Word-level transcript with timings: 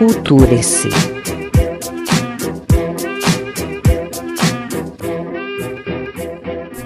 Culture-se. 0.00 0.88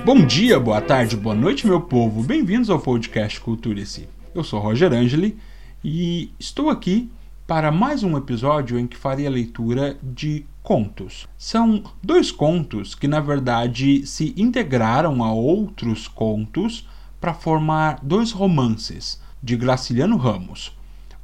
Bom 0.05 0.27
dia, 0.27 0.59
boa 0.59 0.81
tarde, 0.81 1.17
boa 1.17 1.35
noite, 1.35 1.67
meu 1.67 1.81
povo. 1.81 2.23
Bem-vindos 2.23 2.71
ao 2.71 2.81
podcast 2.81 3.41
Culture-se. 3.41 4.09
Eu 4.35 4.43
sou 4.43 4.59
Roger 4.61 4.93
Angeli 4.93 5.39
e 5.85 6.33
estou 6.41 6.71
aqui 6.71 7.09
para 7.47 7.71
mais 7.71 8.03
um 8.03 8.17
episódio 8.17 8.79
em 8.79 8.87
que 8.87 8.97
farei 8.97 9.27
a 9.27 9.31
leitura 9.31 9.97
de 10.03 10.45
contos. 10.65 11.29
São 11.39 11.85
dois 12.03 12.33
contos 12.33 12.97
que, 12.97 13.07
na 13.07 13.21
verdade, 13.21 14.05
se 14.05 14.35
integraram 14.37 15.23
a 15.23 15.33
outros 15.33 16.09
contos 16.09 16.89
para 17.21 17.33
formar 17.33 18.01
dois 18.03 18.33
romances 18.33 19.21
de 19.41 19.57
Graciliano 19.57 20.17
Ramos 20.17 20.73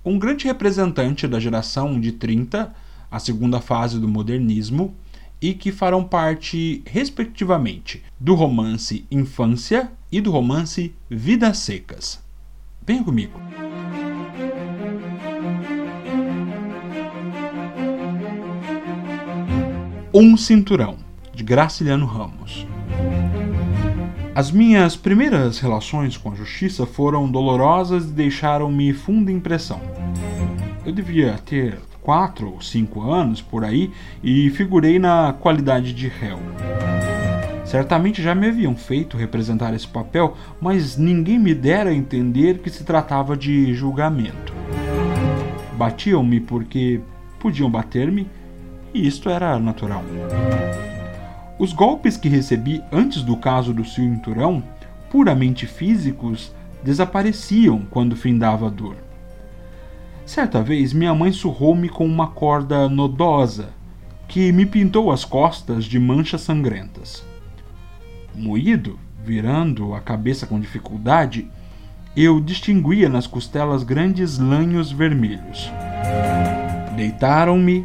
um 0.04 0.18
grande 0.18 0.46
representante 0.46 1.26
da 1.28 1.38
geração 1.38 2.00
de 2.00 2.12
30, 2.12 2.74
a 3.10 3.18
segunda 3.18 3.60
fase 3.60 3.98
do 3.98 4.08
modernismo, 4.08 4.95
e 5.40 5.54
que 5.54 5.72
farão 5.72 6.04
parte, 6.04 6.82
respectivamente, 6.86 8.02
do 8.18 8.34
romance 8.34 9.06
Infância 9.10 9.90
e 10.12 10.20
do 10.20 10.30
romance 10.30 10.95
Vidas 11.09 11.59
Secas. 11.59 12.22
Venha 12.86 13.02
comigo. 13.02 13.40
Um 20.12 20.37
Cinturão, 20.37 20.96
de 21.32 21.45
Graciliano 21.45 22.05
Ramos. 22.05 22.66
As 24.34 24.51
minhas 24.51 24.96
primeiras 24.96 25.60
relações 25.60 26.16
com 26.16 26.32
a 26.32 26.34
justiça 26.34 26.84
foram 26.84 27.30
dolorosas 27.30 28.07
e 28.07 28.12
deixaram-me 28.12 28.93
funda 28.93 29.30
impressão. 29.30 29.80
Eu 30.84 30.90
devia 30.90 31.38
ter 31.46 31.79
quatro 32.02 32.54
ou 32.54 32.60
cinco 32.60 33.09
anos 33.09 33.40
por 33.40 33.62
aí 33.65 33.93
e 34.21 34.51
figurei 34.51 34.99
na 34.99 35.32
qualidade 35.32 35.93
de 35.93 36.09
réu. 36.09 36.40
Certamente 37.65 38.21
já 38.21 38.34
me 38.34 38.49
haviam 38.49 38.74
feito 38.74 39.16
representar 39.16 39.73
esse 39.74 39.87
papel, 39.87 40.37
mas 40.60 40.96
ninguém 40.96 41.38
me 41.38 41.54
dera 41.54 41.90
a 41.90 41.95
entender 41.95 42.59
que 42.59 42.68
se 42.68 42.82
tratava 42.82 43.37
de 43.37 43.73
julgamento. 43.74 44.52
Batiam-me 45.79 46.40
porque 46.40 47.01
podiam 47.38 47.71
bater-me, 47.71 48.27
e 48.93 49.07
isto 49.07 49.29
era 49.30 49.59
natural. 49.59 50.05
Os 51.59 51.73
golpes 51.73 52.16
que 52.16 52.29
recebi 52.29 52.83
antes 52.91 53.23
do 53.23 53.37
caso 53.37 53.74
do 53.74 53.85
cinturão, 53.85 54.63
puramente 55.10 55.66
físicos, 55.66 56.52
desapareciam 56.83 57.83
quando 57.91 58.16
findava 58.16 58.66
a 58.66 58.71
dor. 58.71 58.96
Certa 60.24 60.63
vez, 60.63 60.93
minha 60.93 61.15
mãe 61.15 61.33
surrou-me 61.33 61.88
com 61.88 62.07
uma 62.07 62.29
corda 62.29 62.88
nodosa, 62.88 63.71
que 64.28 64.53
me 64.53 64.65
pintou 64.65 65.11
as 65.11 65.25
costas 65.25 65.84
de 65.84 65.99
manchas 65.99 66.41
sangrentas. 66.43 67.25
Moído, 68.34 68.99
virando 69.25 69.93
a 69.93 70.00
cabeça 70.00 70.47
com 70.47 70.61
dificuldade, 70.61 71.50
eu 72.16 72.41
distinguia 72.41 73.09
nas 73.09 73.27
costelas 73.27 73.83
grandes 73.83 74.38
lanhos 74.38 74.91
vermelhos. 74.91 75.71
Deitaram-me 76.97 77.84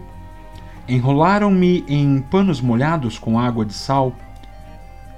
Enrolaram-me 0.88 1.83
em 1.88 2.22
panos 2.22 2.61
molhados 2.61 3.17
com 3.17 3.39
água 3.39 3.66
de 3.66 3.73
sal 3.73 4.16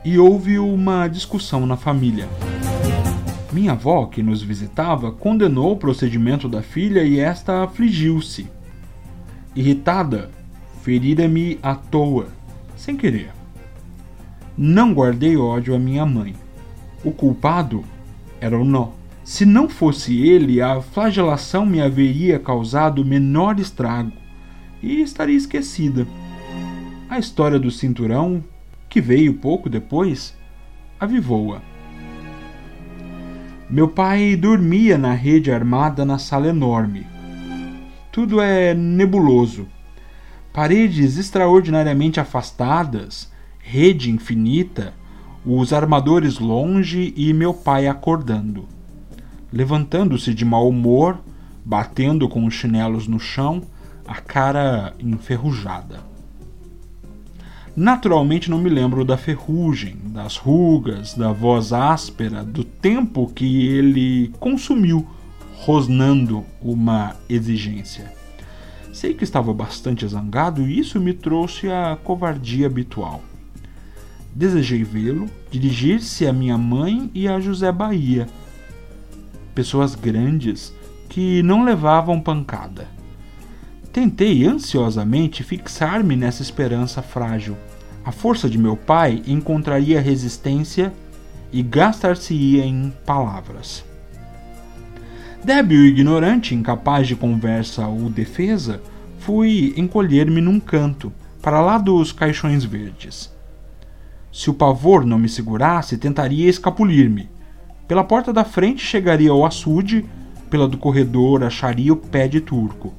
e 0.04 0.18
houve 0.18 0.58
uma 0.58 1.09
discussão 1.09 1.66
na 1.66 1.76
família. 1.76 2.30
Minha 3.52 3.74
avó, 3.74 4.06
que 4.06 4.24
nos 4.24 4.42
visitava, 4.42 5.12
condenou 5.12 5.74
o 5.74 5.78
procedimento 5.78 6.48
da 6.48 6.62
filha 6.62 7.04
e 7.04 7.20
esta 7.20 7.64
afligiu-se. 7.64 8.47
Irritada, 9.53 10.31
ferira-me 10.84 11.59
à 11.62 11.75
toa, 11.75 12.28
sem 12.78 12.96
querer. 12.96 13.31
Não 14.58 14.94
guardei 14.94 15.36
ódio 15.36 15.75
à 15.75 15.80
minha 15.80 16.06
mãe. 16.06 16.34
O 17.03 17.12
culpado 17.12 17.84
era 18.40 18.58
o 18.58 18.64
nó. 18.64 18.90
Se 19.22 19.46
não 19.46 19.68
fosse 19.68 20.25
ele, 20.25 20.62
a 20.62 20.80
flagelação 20.80 21.66
me 21.66 21.81
haveria 21.81 22.40
causado 22.40 23.03
menor 23.03 23.59
estrago 23.59 24.14
e 24.82 25.02
estaria 25.02 25.36
esquecida. 25.36 26.08
A 27.10 27.18
história 27.18 27.58
do 27.58 27.72
cinturão, 27.72 28.44
que 28.90 29.02
veio 29.02 29.34
pouco 29.36 29.70
depois, 29.70 30.36
avivou-a. 31.00 31.62
Meu 33.70 33.88
pai 33.88 34.36
dormia 34.36 34.98
na 34.98 35.14
rede 35.14 35.52
armada 35.52 36.06
na 36.06 36.18
sala 36.18 36.48
enorme. 36.48 37.06
Tudo 38.12 38.40
é 38.40 38.74
nebuloso. 38.74 39.68
Paredes 40.54 41.18
extraordinariamente 41.18 42.20
afastadas, 42.20 43.32
rede 43.59 44.09
infinita, 44.09 44.94
os 45.46 45.72
armadores 45.72 46.40
longe 46.40 47.14
e 47.16 47.32
meu 47.34 47.54
pai 47.54 47.88
acordando. 47.88 48.68
Levantando-se 49.52 50.34
de 50.34 50.44
mau 50.44 50.68
humor, 50.68 51.20
batendo 51.64 52.28
com 52.28 52.46
os 52.46 52.54
chinelos 52.54 53.08
no 53.08 53.20
chão, 53.20 53.62
a 54.07 54.16
cara 54.16 54.94
enferrujada. 55.00 56.00
Naturalmente 57.75 58.50
não 58.50 58.57
me 58.57 58.69
lembro 58.69 59.06
da 59.06 59.18
ferrugem, 59.18 59.97
das 60.06 60.38
rugas, 60.38 61.13
da 61.13 61.31
voz 61.31 61.72
áspera, 61.72 62.44
do 62.44 62.63
tempo 62.63 63.28
que 63.28 63.67
ele 63.67 64.34
consumiu 64.40 65.06
rosnando 65.57 66.44
uma 66.59 67.16
exigência. 67.29 68.12
Sei 68.91 69.13
que 69.13 69.23
estava 69.23 69.53
bastante 69.53 70.07
zangado 70.07 70.67
e 70.67 70.79
isso 70.79 71.00
me 71.00 71.13
trouxe 71.13 71.69
a 71.69 71.96
covardia 72.03 72.66
habitual. 72.66 73.22
Desejei 74.34 74.84
vê-lo 74.84 75.29
dirigir-se 75.51 76.25
a 76.25 76.34
minha 76.34 76.57
mãe 76.57 77.12
e 77.13 77.28
a 77.28 77.40
José 77.40 77.72
Bahia, 77.72 78.28
pessoas 79.53 79.94
grandes 79.94 80.73
que 81.09 81.44
não 81.44 81.63
levavam 81.63 82.19
pancada. 82.19 82.97
Tentei 83.92 84.46
ansiosamente 84.46 85.44
fixar-me 85.44 86.16
nessa 86.16 86.42
esperança 86.42 87.02
frágil. 87.02 87.58
A 88.06 88.12
força 88.12 88.50
de 88.50 88.58
meu 88.58 88.78
pai 88.78 89.22
encontraria 89.28 90.00
resistência 90.00 90.94
e 91.52 91.62
gastar-se-ia 91.62 92.66
em 92.66 92.94
palavras. 93.06 93.84
Débil 95.44 95.86
e 95.86 95.90
ignorante, 95.90 96.53
incapaz 96.53 97.08
de 97.08 97.16
conversa 97.16 97.88
ou 97.88 98.09
defesa, 98.09 98.81
fui 99.20 99.74
encolher-me 99.78 100.42
num 100.42 100.59
canto, 100.59 101.12
para 101.42 101.62
lá 101.62 101.78
dos 101.78 102.12
caixões 102.12 102.64
verdes. 102.66 103.34
Se 104.31 104.50
o 104.50 104.53
pavor 104.53 105.06
não 105.06 105.18
me 105.18 105.30
segurasse, 105.30 105.97
tentaria 105.97 106.50
escapulir-me. 106.50 107.30
Pela 107.88 108.03
porta 108.03 108.34
da 108.34 108.44
frente 108.44 108.86
chegaria 108.86 109.31
ao 109.31 109.46
açude, 109.46 110.06
pela 110.50 110.68
do 110.68 110.78
corredor 110.78 111.44
acharia 111.44 111.94
o 111.94 111.97
pé 111.97 112.28
de 112.28 112.42
turco. 112.42 112.94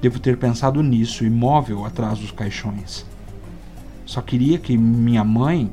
Devo 0.00 0.20
ter 0.20 0.36
pensado 0.36 0.82
nisso, 0.82 1.24
imóvel 1.24 1.84
atrás 1.84 2.18
dos 2.18 2.30
caixões. 2.30 3.04
Só 4.06 4.22
queria 4.22 4.58
que 4.58 4.76
minha 4.76 5.24
mãe, 5.24 5.70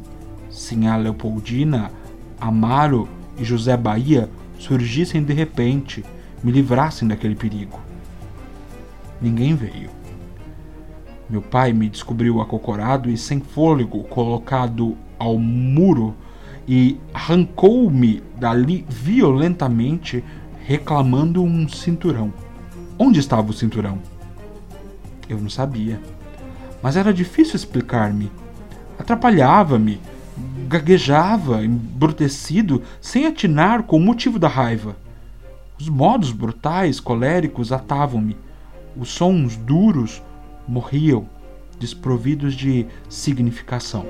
Sinhá 0.50 0.97
Leopoldina, 0.97 1.91
Amaro 2.40 3.08
e 3.38 3.44
José 3.44 3.78
Bahia 3.78 4.30
surgissem 4.58 5.24
de 5.24 5.34
repente, 5.34 6.03
me 6.44 6.52
livrassem 6.52 7.08
daquele 7.08 7.35
perigo. 7.35 7.80
Ninguém 9.22 9.56
veio. 9.56 9.90
Meu 11.30 11.41
pai 11.41 11.72
me 11.72 11.88
descobriu 11.90 12.41
acocorado 12.41 13.09
e 13.09 13.18
sem 13.18 13.40
fôlego, 13.40 14.03
colocado 14.03 14.97
ao 15.17 15.38
muro, 15.38 16.16
e 16.67 17.00
arrancou-me 17.14 18.23
dali 18.38 18.85
violentamente, 18.90 20.23
reclamando 20.66 21.44
um 21.44 21.67
cinturão. 21.70 22.34
Onde 22.97 23.20
estava 23.20 23.50
o 23.50 23.53
cinturão? 23.53 24.00
Eu 25.30 25.40
não 25.40 25.50
sabia. 25.50 26.00
Mas 26.82 26.96
era 26.96 27.14
difícil 27.14 27.56
explicar-me. 27.56 28.32
Atrapalhava-me, 28.98 30.00
gaguejava, 30.68 31.64
embrutecido, 31.64 32.82
sem 33.02 33.26
atinar 33.26 33.84
com 33.84 33.98
o 33.98 34.02
motivo 34.02 34.38
da 34.38 34.48
raiva. 34.48 34.96
Os 35.80 35.90
modos 35.90 36.32
brutais, 36.32 37.00
coléricos 37.00 37.72
atavam-me. 37.72 38.38
Os 38.96 39.10
sons 39.10 39.58
duros 39.58 40.22
morriam, 40.68 41.28
desprovidos 41.80 42.54
de 42.54 42.86
significação. 43.10 44.06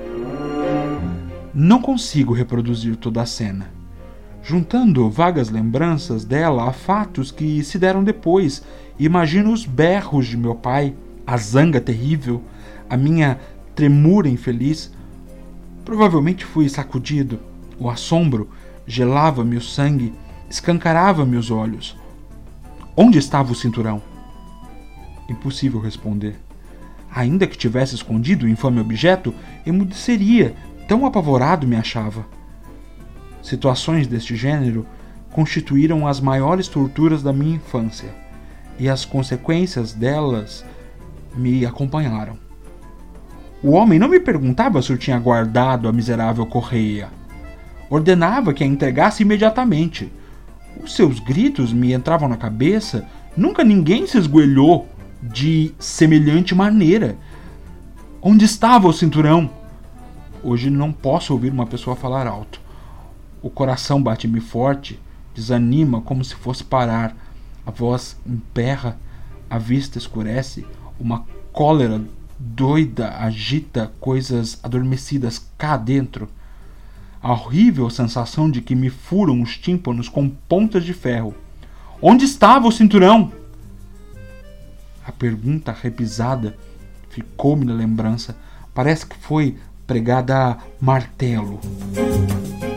Não 1.52 1.80
consigo 1.80 2.34
reproduzir 2.34 2.96
toda 2.96 3.22
a 3.22 3.26
cena. 3.26 3.70
Juntando 4.42 5.10
vagas 5.10 5.50
lembranças 5.50 6.24
dela 6.24 6.68
a 6.68 6.72
fatos 6.72 7.32
que 7.32 7.64
se 7.64 7.78
deram 7.78 8.04
depois, 8.04 8.62
imagino 8.96 9.52
os 9.52 9.64
berros 9.64 10.26
de 10.26 10.36
meu 10.36 10.54
pai, 10.54 10.94
a 11.26 11.36
zanga 11.36 11.80
terrível, 11.80 12.42
a 12.88 12.96
minha 12.96 13.38
tremura 13.74 14.28
infeliz, 14.28 14.92
Provavelmente 15.86 16.44
fui 16.44 16.68
sacudido. 16.68 17.38
O 17.78 17.88
assombro 17.88 18.50
gelava-me 18.88 19.56
o 19.56 19.60
sangue, 19.60 20.12
escancarava-me 20.50 21.36
os 21.36 21.48
olhos. 21.48 21.96
Onde 22.96 23.18
estava 23.18 23.52
o 23.52 23.54
cinturão? 23.54 24.02
Impossível 25.30 25.78
responder. 25.78 26.34
Ainda 27.14 27.46
que 27.46 27.56
tivesse 27.56 27.94
escondido 27.94 28.46
o 28.46 28.48
infame 28.48 28.80
objeto, 28.80 29.32
emudeceria, 29.64 30.56
tão 30.88 31.06
apavorado 31.06 31.68
me 31.68 31.76
achava. 31.76 32.26
Situações 33.40 34.08
deste 34.08 34.34
gênero 34.34 34.84
constituíram 35.30 36.08
as 36.08 36.18
maiores 36.18 36.66
torturas 36.66 37.22
da 37.22 37.32
minha 37.32 37.54
infância, 37.54 38.12
e 38.76 38.88
as 38.88 39.04
consequências 39.04 39.92
delas 39.92 40.64
me 41.36 41.64
acompanharam. 41.66 42.38
O 43.62 43.72
homem 43.72 43.98
não 43.98 44.08
me 44.08 44.20
perguntava 44.20 44.80
se 44.82 44.92
eu 44.92 44.98
tinha 44.98 45.18
guardado 45.18 45.88
a 45.88 45.92
miserável 45.92 46.46
correia. 46.46 47.08
Ordenava 47.88 48.52
que 48.52 48.64
a 48.64 48.66
entregasse 48.66 49.22
imediatamente. 49.22 50.12
Os 50.82 50.94
seus 50.94 51.18
gritos 51.20 51.72
me 51.72 51.92
entravam 51.92 52.28
na 52.28 52.36
cabeça. 52.36 53.06
Nunca 53.36 53.64
ninguém 53.64 54.06
se 54.06 54.18
esgoelhou 54.18 54.88
de 55.22 55.74
semelhante 55.78 56.54
maneira. 56.54 57.16
Onde 58.20 58.44
estava 58.44 58.88
o 58.88 58.92
cinturão? 58.92 59.50
Hoje 60.42 60.70
não 60.70 60.92
posso 60.92 61.32
ouvir 61.32 61.50
uma 61.50 61.66
pessoa 61.66 61.96
falar 61.96 62.26
alto. 62.26 62.60
O 63.42 63.50
coração 63.50 64.02
bate-me 64.02 64.40
forte, 64.40 65.00
desanima 65.34 66.00
como 66.00 66.24
se 66.24 66.34
fosse 66.34 66.62
parar. 66.62 67.16
A 67.64 67.70
voz 67.70 68.16
emperra, 68.26 68.98
a 69.48 69.58
vista 69.58 69.98
escurece, 69.98 70.66
uma 70.98 71.24
cólera 71.52 72.00
doida 72.38 73.16
agita 73.18 73.92
coisas 73.98 74.58
adormecidas 74.62 75.50
cá 75.56 75.76
dentro. 75.76 76.28
A 77.22 77.32
horrível 77.32 77.88
sensação 77.90 78.50
de 78.50 78.60
que 78.60 78.74
me 78.74 78.90
furam 78.90 79.42
os 79.42 79.56
tímpanos 79.56 80.08
com 80.08 80.28
pontas 80.28 80.84
de 80.84 80.92
ferro. 80.92 81.34
Onde 82.00 82.24
estava 82.24 82.68
o 82.68 82.72
cinturão? 82.72 83.32
A 85.04 85.10
pergunta 85.10 85.72
repisada 85.72 86.56
ficou-me 87.08 87.64
na 87.64 87.72
lembrança. 87.72 88.36
Parece 88.74 89.06
que 89.06 89.16
foi 89.16 89.56
pregada 89.86 90.36
a 90.36 90.58
martelo. 90.80 91.60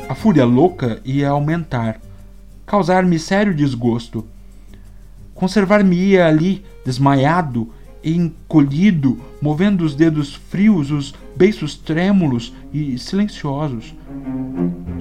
A 0.08 0.16
fúria 0.16 0.46
louca 0.46 1.02
ia 1.04 1.30
aumentar, 1.30 2.00
causar-me 2.66 3.20
sério 3.20 3.54
desgosto. 3.54 4.26
Conservar-me-ia 5.36 6.28
ali, 6.28 6.66
desmaiado, 6.86 7.72
encolhido, 8.04 9.20
movendo 9.42 9.84
os 9.84 9.96
dedos 9.96 10.34
frios, 10.34 10.92
os 10.92 11.14
beiços 11.36 11.76
trêmulos 11.76 12.54
e 12.74 12.98
silenciosos. 12.98 13.96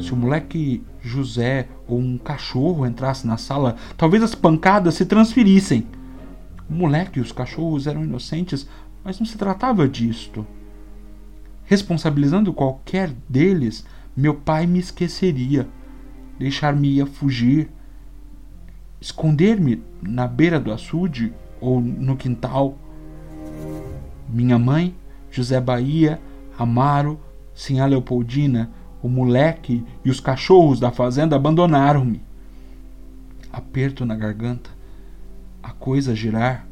Se 0.01 0.13
o 0.13 0.17
moleque 0.17 0.83
José 1.01 1.69
ou 1.87 1.99
um 1.99 2.19
cachorro 2.19 2.87
entrasse 2.87 3.27
na 3.27 3.37
sala, 3.37 3.77
talvez 3.97 4.23
as 4.23 4.35
pancadas 4.35 4.95
se 4.95 5.05
transferissem. 5.05 5.87
O 6.69 6.75
moleque 6.75 7.19
e 7.19 7.23
os 7.23 7.33
cachorros 7.33 7.87
eram 7.87 8.05
inocentes, 8.05 8.69
mas 9.05 9.19
não 9.19 9.27
se 9.27 9.39
tratava 9.39 9.89
disto. 9.89 10.47
Responsabilizando 11.65 12.53
qualquer 12.53 13.13
deles, 13.29 13.85
meu 14.17 14.35
pai 14.35 14.67
me 14.67 14.79
esqueceria, 14.79 15.69
deixar-me-ia 16.39 17.07
fugir, 17.07 17.69
esconder-me 19.01 19.83
na 20.03 20.27
beira 20.27 20.59
do 20.59 20.73
açude 20.73 21.33
ou 21.61 21.81
no 21.81 22.17
quintal 22.17 22.77
minha 24.29 24.59
mãe, 24.59 24.95
José 25.31 25.61
Bahia, 25.61 26.21
Amaro, 26.59 27.19
Sinhá 27.55 27.87
Leopoldina, 27.87 28.71
o 29.03 29.09
moleque 29.09 29.85
e 30.05 30.11
os 30.11 30.21
cachorros 30.21 30.81
da 30.81 30.91
fazenda 30.91 31.37
abandonaram-me. 31.37 32.23
Aperto 33.53 34.05
na 34.05 34.15
garganta, 34.15 34.71
a 35.63 35.71
coisa 35.71 36.13
a 36.13 36.15
girar, 36.15 36.67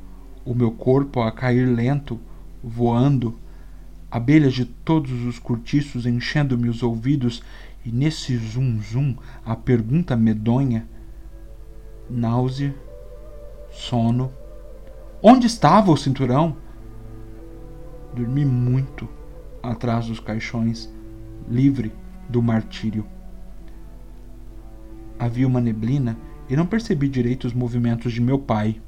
o 0.44 0.54
meu 0.54 0.70
corpo 0.70 1.20
a 1.20 1.32
cair 1.32 1.66
lento, 1.66 2.20
voando, 2.62 3.38
abelhas 4.10 4.54
de 4.54 4.64
todos 4.64 5.24
os 5.24 5.38
cortiços 5.38 6.06
enchendo-me 6.06 6.68
os 6.68 6.82
ouvidos, 6.82 7.42
e 7.84 7.90
nesse 7.90 8.36
zum-zum 8.36 9.16
a 9.44 9.54
pergunta 9.54 10.16
medonha: 10.16 10.86
náusea, 12.08 12.74
sono. 13.70 14.32
Onde 15.22 15.46
estava 15.46 15.90
o 15.90 15.96
cinturão? 15.96 16.56
Dormi 18.16 18.46
muito 18.46 19.06
atrás 19.62 20.06
dos 20.06 20.18
caixões, 20.18 20.90
livre 21.46 21.92
do 22.30 22.40
martírio. 22.40 23.04
Havia 25.18 25.46
uma 25.46 25.60
neblina 25.60 26.16
e 26.48 26.56
não 26.56 26.64
percebi 26.64 27.10
direito 27.10 27.46
os 27.46 27.52
movimentos 27.52 28.14
de 28.14 28.22
meu 28.22 28.38
pai. 28.38 28.80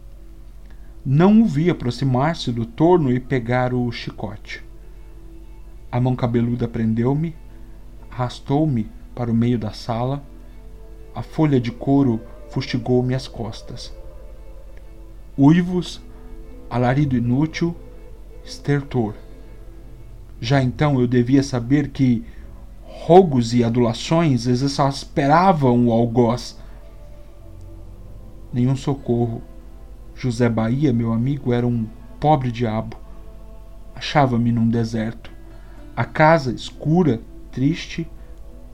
Não 1.05 1.43
o 1.43 1.45
vi 1.45 1.69
aproximar-se 1.69 2.51
do 2.51 2.65
torno 2.65 3.13
e 3.13 3.21
pegar 3.21 3.75
o 3.75 3.93
chicote. 3.93 4.65
A 5.93 6.01
mão 6.01 6.17
cabeluda 6.17 6.67
prendeu-me, 6.67 7.37
arrastou-me 8.11 8.91
para 9.15 9.31
o 9.31 9.35
meio 9.35 9.59
da 9.59 9.73
sala. 9.73 10.25
A 11.15 11.23
folha 11.23 11.61
de 11.61 11.71
couro 11.71 12.19
fustigou-me 12.49 13.15
as 13.15 13.29
costas. 13.29 13.95
Uivos, 15.37 16.01
alarido 16.71 17.15
inútil, 17.15 17.77
estertor. 18.49 19.15
Já 20.41 20.63
então 20.63 20.99
eu 20.99 21.07
devia 21.07 21.43
saber 21.43 21.89
que 21.89 22.25
rogos 22.83 23.55
e 23.55 23.63
adulações 23.63 24.47
exasperavam 24.47 25.87
o 25.87 25.93
algoz. 25.93 26.59
Nenhum 28.53 28.77
socorro. 28.77 29.43
José 30.15 30.49
Bahia, 30.49 30.93
meu 30.93 31.13
amigo, 31.13 31.53
era 31.53 31.67
um 31.67 31.87
pobre 32.19 32.51
diabo. 32.51 32.97
Achava-me 33.95 34.51
num 34.51 34.69
deserto. 34.69 35.31
A 35.95 36.05
casa 36.05 36.53
escura, 36.53 37.21
triste, 37.53 38.09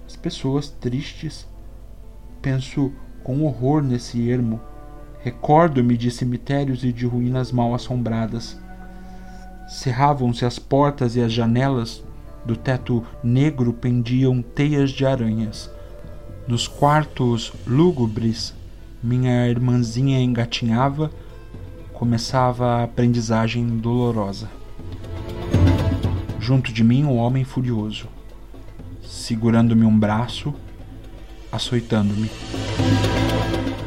as 0.06 0.16
pessoas 0.16 0.68
tristes. 0.68 1.46
Penso 2.40 2.92
com 3.22 3.42
horror 3.44 3.82
nesse 3.82 4.30
ermo. 4.30 4.60
Recordo-me 5.20 5.96
de 5.96 6.10
cemitérios 6.10 6.84
e 6.84 6.92
de 6.92 7.06
ruínas 7.06 7.50
mal 7.50 7.74
assombradas. 7.74 8.58
Cerravam-se 9.66 10.44
as 10.44 10.58
portas 10.58 11.16
e 11.16 11.20
as 11.20 11.32
janelas, 11.32 12.04
do 12.44 12.54
teto 12.56 13.04
negro 13.22 13.72
pendiam 13.72 14.42
teias 14.42 14.90
de 14.90 15.06
aranhas. 15.06 15.70
Nos 16.46 16.68
quartos 16.68 17.52
lúgubres, 17.66 18.54
minha 19.02 19.48
irmãzinha 19.48 20.20
engatinhava, 20.20 21.10
começava 21.92 22.66
a 22.66 22.84
aprendizagem 22.84 23.66
dolorosa. 23.78 24.50
Junto 26.38 26.70
de 26.70 26.84
mim, 26.84 27.04
um 27.04 27.16
homem 27.16 27.44
furioso, 27.44 28.08
segurando-me 29.02 29.86
um 29.86 29.98
braço, 29.98 30.52
açoitando-me. 31.50 32.30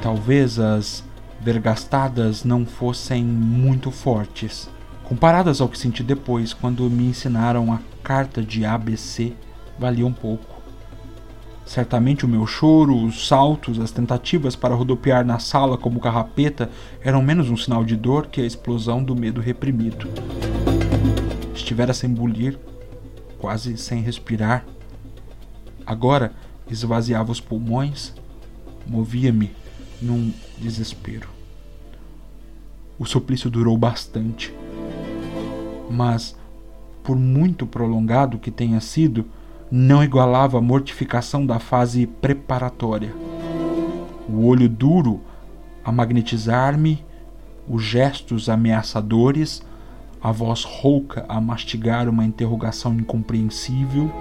Talvez 0.02 0.58
as 0.58 1.04
vergastadas 1.40 2.44
não 2.44 2.66
fossem 2.66 3.24
muito 3.24 3.92
fortes 3.92 4.68
comparadas 5.08 5.62
ao 5.62 5.70
que 5.70 5.80
senti 5.80 6.04
depois 6.04 6.54
quando 6.54 6.90
me 6.90 7.06
ensinaram 7.06 7.72
a 7.72 7.80
carta 8.04 8.44
de 8.44 8.66
ABC, 8.66 9.32
valiam 9.80 10.12
pouco. 10.12 10.62
Certamente 11.66 12.26
o 12.26 12.28
meu 12.28 12.46
choro, 12.46 13.06
os 13.06 13.26
saltos, 13.26 13.80
as 13.80 13.90
tentativas 13.90 14.54
para 14.54 14.76
rodopiar 14.76 15.26
na 15.26 15.40
sala 15.40 15.78
como 15.78 16.02
carrapeta 16.02 16.70
eram 17.02 17.22
menos 17.22 17.50
um 17.50 17.56
sinal 17.56 17.86
de 17.86 17.96
dor 17.96 18.28
que 18.28 18.42
a 18.42 18.46
explosão 18.46 19.02
do 19.02 19.16
medo 19.16 19.40
reprimido. 19.40 20.10
Estivera 21.56 21.94
sem 21.94 22.10
bulir, 22.10 22.60
quase 23.40 23.78
sem 23.78 24.02
respirar. 24.02 24.66
Agora 25.86 26.34
esvaziava 26.70 27.32
os 27.32 27.40
pulmões, 27.40 28.14
movia-me 28.86 29.54
num 30.02 30.34
desespero. 30.58 31.30
O 33.00 33.06
suplício 33.06 33.50
durou 33.50 33.78
bastante 33.78 34.54
mas, 35.89 36.36
por 37.03 37.15
muito 37.15 37.65
prolongado 37.65 38.38
que 38.38 38.51
tenha 38.51 38.79
sido, 38.79 39.25
não 39.72 40.03
igualava 40.03 40.58
a 40.58 40.62
mortificação 40.62 41.46
da 41.46 41.60
fase 41.60 42.08
preparatória. 42.08 43.13
O 44.29 44.46
olho 44.46 44.67
duro 44.67 45.22
a 45.84 45.91
magnetizar-me, 45.91 47.03
os 47.67 47.84
gestos 47.84 48.50
ameaçadores, 48.50 49.62
a 50.22 50.32
voz 50.32 50.63
rouca 50.63 51.25
a 51.29 51.39
mastigar 51.39 52.10
uma 52.10 52.25
interrogação 52.25 52.94
incompreensível. 52.94 54.12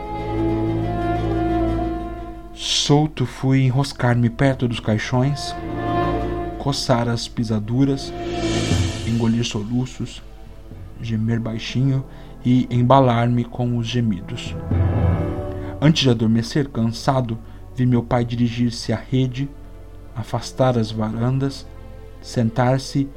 Solto 2.54 3.26
fui 3.26 3.64
enroscar-me 3.64 4.30
perto 4.30 4.68
dos 4.68 4.78
caixões, 4.80 5.54
coçar 6.58 7.08
as 7.08 7.26
pisaduras, 7.26 8.12
engolir 9.06 9.44
soluços, 9.44 10.22
gemer 11.00 11.38
baixinho 11.38 12.04
e 12.44 12.66
embalar-me 12.70 13.44
com 13.44 13.76
os 13.76 13.86
gemidos. 13.86 14.54
Antes 15.80 16.04
de 16.04 16.10
adormecer, 16.10 16.68
cansado, 16.68 17.38
vi 17.74 17.84
meu 17.84 18.02
pai 18.02 18.24
dirigir-se 18.24 18.92
à 18.92 18.96
rede, 18.96 19.48
afastar 20.14 20.78
as 20.78 20.90
varandas, 20.90 21.66
sentar-se 22.22 23.08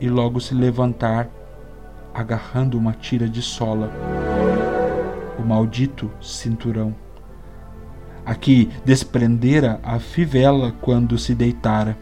e 0.00 0.08
logo 0.08 0.40
se 0.40 0.54
levantar, 0.54 1.28
agarrando 2.14 2.78
uma 2.78 2.94
tira 2.94 3.28
de 3.28 3.42
sola. 3.42 3.92
O 5.38 5.42
maldito 5.42 6.10
cinturão. 6.22 6.94
A 8.24 8.34
que 8.34 8.70
desprendera 8.84 9.78
a 9.82 9.98
fivela 9.98 10.72
quando 10.80 11.18
se 11.18 11.34
deitara. 11.34 11.98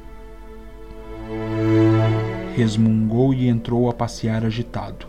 Resmungou 2.54 3.34
e 3.34 3.48
entrou 3.48 3.88
a 3.90 3.92
passear 3.92 4.44
agitado. 4.44 5.07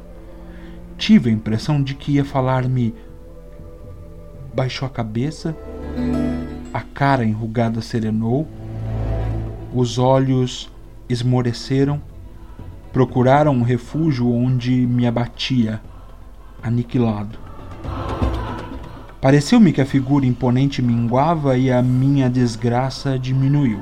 Tive 1.00 1.30
a 1.30 1.34
impressão 1.34 1.82
de 1.82 1.96
que 1.96 2.12
ia 2.12 2.26
falar-me. 2.26 2.94
Baixou 4.54 4.86
a 4.86 4.92
cabeça, 4.92 5.56
a 6.74 6.82
cara 6.82 7.24
enrugada 7.24 7.82
serenou, 7.82 8.46
os 9.74 9.98
olhos 9.98 10.70
esmoreceram, 11.08 12.02
procuraram 12.92 13.54
um 13.54 13.62
refúgio 13.62 14.30
onde 14.30 14.86
me 14.86 15.08
abatia, 15.08 15.82
aniquilado. 16.62 17.40
Pareceu-me 19.22 19.72
que 19.72 19.80
a 19.80 19.86
figura 19.86 20.26
imponente 20.26 20.82
minguava 20.82 21.58
e 21.58 21.72
a 21.72 21.82
minha 21.82 22.30
desgraça 22.30 23.18
diminuiu. 23.18 23.80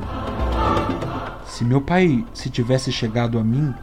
Se 1.48 1.66
meu 1.66 1.82
pai 1.82 2.24
se 2.32 2.52
tivesse 2.52 2.92
chegado 2.92 3.40
a 3.40 3.44
mim, 3.44 3.74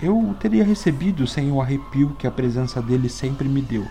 eu 0.00 0.18
o 0.18 0.34
teria 0.34 0.64
recebido 0.64 1.26
sem 1.26 1.50
o 1.50 1.60
arrepio 1.60 2.14
que 2.18 2.26
a 2.26 2.30
presença 2.30 2.82
dele 2.82 3.08
sempre 3.08 3.48
me 3.48 3.62
deu. 3.62 3.86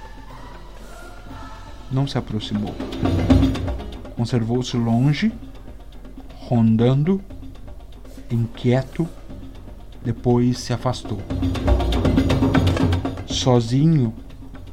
Não 1.91 2.07
se 2.07 2.17
aproximou. 2.17 2.75
Conservou-se 4.15 4.75
longe, 4.77 5.31
rondando, 6.35 7.21
inquieto, 8.29 9.07
depois 10.03 10.59
se 10.59 10.73
afastou. 10.73 11.19
Sozinho, 13.25 14.13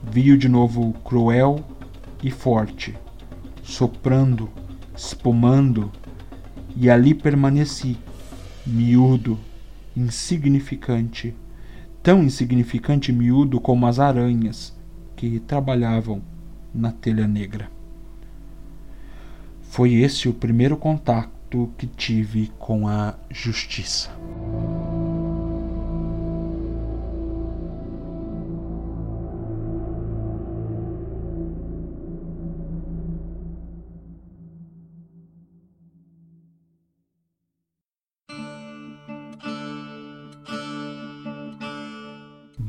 viu 0.02 0.36
de 0.36 0.48
novo 0.48 0.92
cruel 1.04 1.64
e 2.22 2.30
forte, 2.30 2.94
soprando, 3.62 4.48
espumando, 4.96 5.90
e 6.76 6.88
ali 6.90 7.14
permaneci, 7.14 7.98
miúdo, 8.66 9.38
insignificante, 9.96 11.34
tão 12.02 12.22
insignificante 12.22 13.10
e 13.10 13.14
miúdo 13.14 13.60
como 13.60 13.86
as 13.86 13.98
aranhas 13.98 14.76
que 15.16 15.40
trabalhavam 15.40 16.22
na 16.74 16.90
telha 16.90 17.26
negra. 17.26 17.70
Foi 19.62 19.94
esse 19.94 20.28
o 20.28 20.34
primeiro 20.34 20.76
contato 20.76 21.70
que 21.78 21.86
tive 21.86 22.52
com 22.58 22.88
a 22.88 23.14
justiça. 23.30 24.10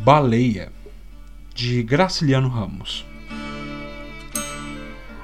Baleia, 0.03 0.69
de 1.55 1.81
Graciliano 1.81 2.49
Ramos. 2.49 3.05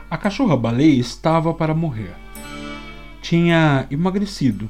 A 0.10 0.18
cachorra-baleia 0.18 0.98
estava 0.98 1.54
para 1.54 1.74
morrer. 1.74 2.16
Tinha 3.22 3.86
emagrecido. 3.92 4.70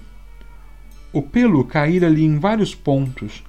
O 1.14 1.22
pelo 1.22 1.64
caíra-lhe 1.64 2.26
em 2.26 2.40
vários 2.40 2.74
pontos. 2.74 3.44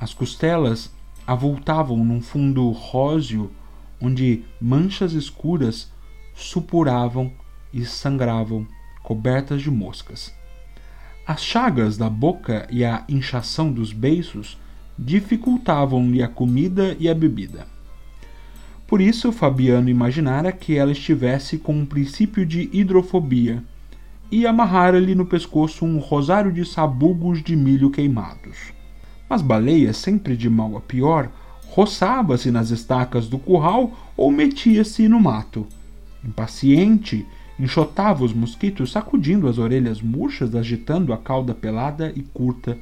As 0.00 0.14
costelas 0.14 0.90
avultavam 1.26 2.02
num 2.02 2.22
fundo 2.22 2.70
róseo 2.70 3.52
onde 4.00 4.44
manchas 4.58 5.12
escuras 5.12 5.92
supuravam 6.34 7.30
e 7.70 7.84
sangravam, 7.84 8.66
cobertas 9.02 9.60
de 9.60 9.70
moscas. 9.70 10.34
As 11.26 11.44
chagas 11.44 11.98
da 11.98 12.08
boca 12.08 12.66
e 12.70 12.82
a 12.82 13.04
inchação 13.10 13.70
dos 13.70 13.92
beiços 13.92 14.56
dificultavam-lhe 14.98 16.22
a 16.22 16.28
comida 16.28 16.96
e 16.98 17.08
a 17.08 17.14
bebida. 17.14 17.66
Por 18.86 19.00
isso, 19.00 19.30
Fabiano 19.30 19.88
imaginara 19.88 20.50
que 20.50 20.76
ela 20.76 20.92
estivesse 20.92 21.58
com 21.58 21.74
um 21.74 21.86
princípio 21.86 22.44
de 22.44 22.70
hidrofobia 22.72 23.62
e 24.30 24.46
amarrara-lhe 24.46 25.14
no 25.14 25.26
pescoço 25.26 25.84
um 25.84 25.98
rosário 25.98 26.52
de 26.52 26.64
sabugos 26.64 27.42
de 27.42 27.54
milho 27.54 27.90
queimados. 27.90 28.72
Mas 29.28 29.42
Baleia, 29.42 29.92
sempre 29.92 30.36
de 30.36 30.48
mal 30.48 30.76
a 30.76 30.80
pior, 30.80 31.30
roçava-se 31.68 32.50
nas 32.50 32.70
estacas 32.70 33.28
do 33.28 33.38
curral 33.38 33.92
ou 34.16 34.32
metia-se 34.32 35.06
no 35.06 35.20
mato. 35.20 35.66
Impaciente, 36.24 37.26
enxotava 37.60 38.24
os 38.24 38.32
mosquitos, 38.32 38.90
sacudindo 38.90 39.48
as 39.48 39.58
orelhas 39.58 40.00
murchas, 40.00 40.54
agitando 40.54 41.12
a 41.12 41.18
cauda 41.18 41.54
pelada 41.54 42.12
e 42.16 42.22
curta, 42.22 42.78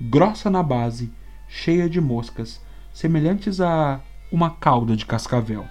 grossa 0.00 0.50
na 0.50 0.62
base, 0.62 1.10
cheia 1.48 1.88
de 1.88 2.00
moscas, 2.00 2.60
semelhantes 2.92 3.60
a 3.60 4.00
uma 4.30 4.50
cauda 4.50 4.96
de 4.96 5.06
cascavel. 5.06 5.64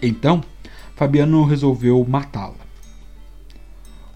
Então, 0.00 0.42
Fabiano 0.94 1.44
resolveu 1.44 2.04
matá-la. 2.04 2.54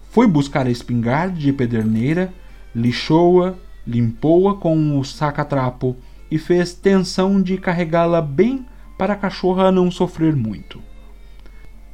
Foi 0.09 0.27
buscar 0.27 0.65
a 0.65 0.71
espingarda 0.71 1.37
de 1.37 1.51
pederneira, 1.51 2.33
lixou-a, 2.73 3.55
limpou-a 3.85 4.55
com 4.55 4.99
o 4.99 5.03
saca-trapo 5.03 5.95
e 6.29 6.37
fez 6.37 6.73
tensão 6.73 7.41
de 7.41 7.57
carregá-la 7.57 8.21
bem 8.21 8.65
para 8.97 9.13
a 9.13 9.17
cachorra 9.17 9.71
não 9.71 9.91
sofrer 9.91 10.35
muito. 10.35 10.81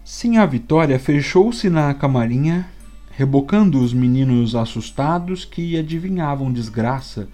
Sim, 0.04 0.38
a 0.38 0.46
Vitória 0.46 1.00
fechou-se 1.00 1.70
na 1.70 1.94
camarinha, 1.94 2.68
rebocando 3.12 3.82
os 3.82 3.94
meninos 3.94 4.56
assustados 4.56 5.46
que 5.46 5.78
adivinhavam 5.78 6.52
desgraça 6.52 7.30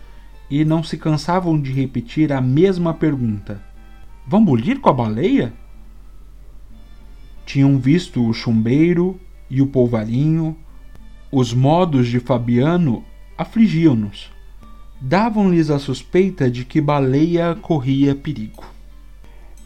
e 0.49 0.65
não 0.65 0.83
se 0.83 0.97
cansavam 0.97 1.59
de 1.59 1.71
repetir 1.71 2.33
a 2.33 2.41
mesma 2.41 2.93
pergunta: 2.93 3.61
Vão 4.27 4.43
bulir 4.43 4.79
com 4.79 4.89
a 4.89 4.93
baleia? 4.93 5.53
Tinham 7.45 7.77
visto 7.77 8.25
o 8.25 8.33
chumbeiro 8.33 9.19
e 9.49 9.61
o 9.61 9.67
polvarinho. 9.67 10.55
Os 11.31 11.53
modos 11.53 12.07
de 12.07 12.19
Fabiano 12.19 13.03
afligiam-nos. 13.37 14.31
Davam-lhes 15.01 15.69
a 15.69 15.79
suspeita 15.79 16.49
de 16.49 16.65
que 16.65 16.81
baleia 16.81 17.55
corria 17.55 18.13
perigo. 18.13 18.65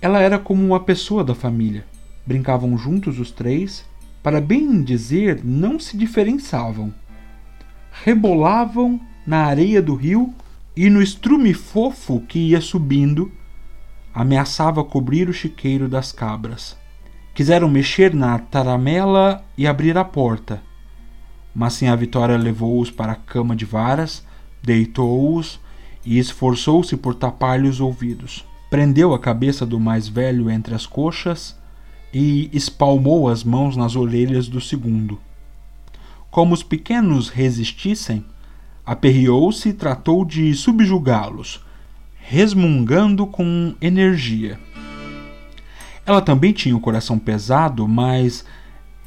Ela 0.01 0.19
era 0.19 0.37
como 0.37 0.65
uma 0.65 0.79
pessoa 0.79 1.23
da 1.23 1.33
família. 1.33 1.85
Brincavam 2.25 2.77
juntos 2.77 3.19
os 3.19 3.31
três, 3.31 3.85
para 4.21 4.39
bem 4.39 4.81
dizer, 4.81 5.43
não 5.43 5.79
se 5.79 5.97
diferenciavam. 5.97 6.93
Rebolavam 8.03 8.99
na 9.25 9.45
areia 9.45 9.81
do 9.81 9.95
rio 9.95 10.33
e 10.75 10.89
no 10.89 11.01
estrume 11.01 11.53
fofo 11.53 12.21
que 12.21 12.39
ia 12.39 12.61
subindo, 12.61 13.31
ameaçava 14.13 14.83
cobrir 14.83 15.29
o 15.29 15.33
chiqueiro 15.33 15.87
das 15.87 16.11
cabras. 16.11 16.77
Quiseram 17.33 17.69
mexer 17.69 18.13
na 18.13 18.37
taramela 18.37 19.43
e 19.57 19.65
abrir 19.65 19.97
a 19.97 20.03
porta, 20.03 20.61
mas 21.53 21.73
sim 21.73 21.87
a 21.87 21.95
Vitória 21.95 22.37
levou-os 22.37 22.89
para 22.89 23.13
a 23.13 23.15
cama 23.15 23.55
de 23.55 23.65
varas, 23.65 24.25
deitou-os 24.61 25.59
e 26.05 26.17
esforçou-se 26.17 26.95
por 26.97 27.15
tapar-lhe 27.15 27.67
os 27.67 27.79
ouvidos. 27.79 28.45
Prendeu 28.69 29.13
a 29.13 29.19
cabeça 29.19 29.65
do 29.65 29.79
mais 29.79 30.07
velho 30.07 30.49
entre 30.49 30.73
as 30.73 30.85
coxas 30.85 31.55
e 32.11 32.49
espalmou 32.51 33.29
as 33.29 33.43
mãos 33.43 33.75
nas 33.75 33.95
orelhas 33.95 34.47
do 34.47 34.59
segundo. 34.59 35.19
Como 36.31 36.53
os 36.53 36.63
pequenos 36.63 37.29
resistissem, 37.29 38.25
aperreou-se 38.85 39.69
e 39.69 39.73
tratou 39.73 40.25
de 40.25 40.53
subjugá-los, 40.53 41.63
resmungando 42.15 43.25
com 43.25 43.73
energia. 43.81 44.59
Ela 46.05 46.21
também 46.21 46.51
tinha 46.51 46.75
o 46.75 46.81
coração 46.81 47.17
pesado, 47.17 47.87
mas 47.87 48.45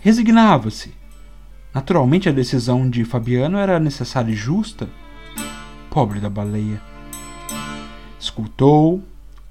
resignava-se. 0.00 0.94
Naturalmente, 1.74 2.28
a 2.28 2.32
decisão 2.32 2.88
de 2.88 3.04
Fabiano 3.04 3.58
era 3.58 3.78
necessária 3.78 4.32
e 4.32 4.36
justa. 4.36 4.88
Pobre 5.90 6.20
da 6.20 6.30
baleia. 6.30 6.80
Escutou, 8.18 9.02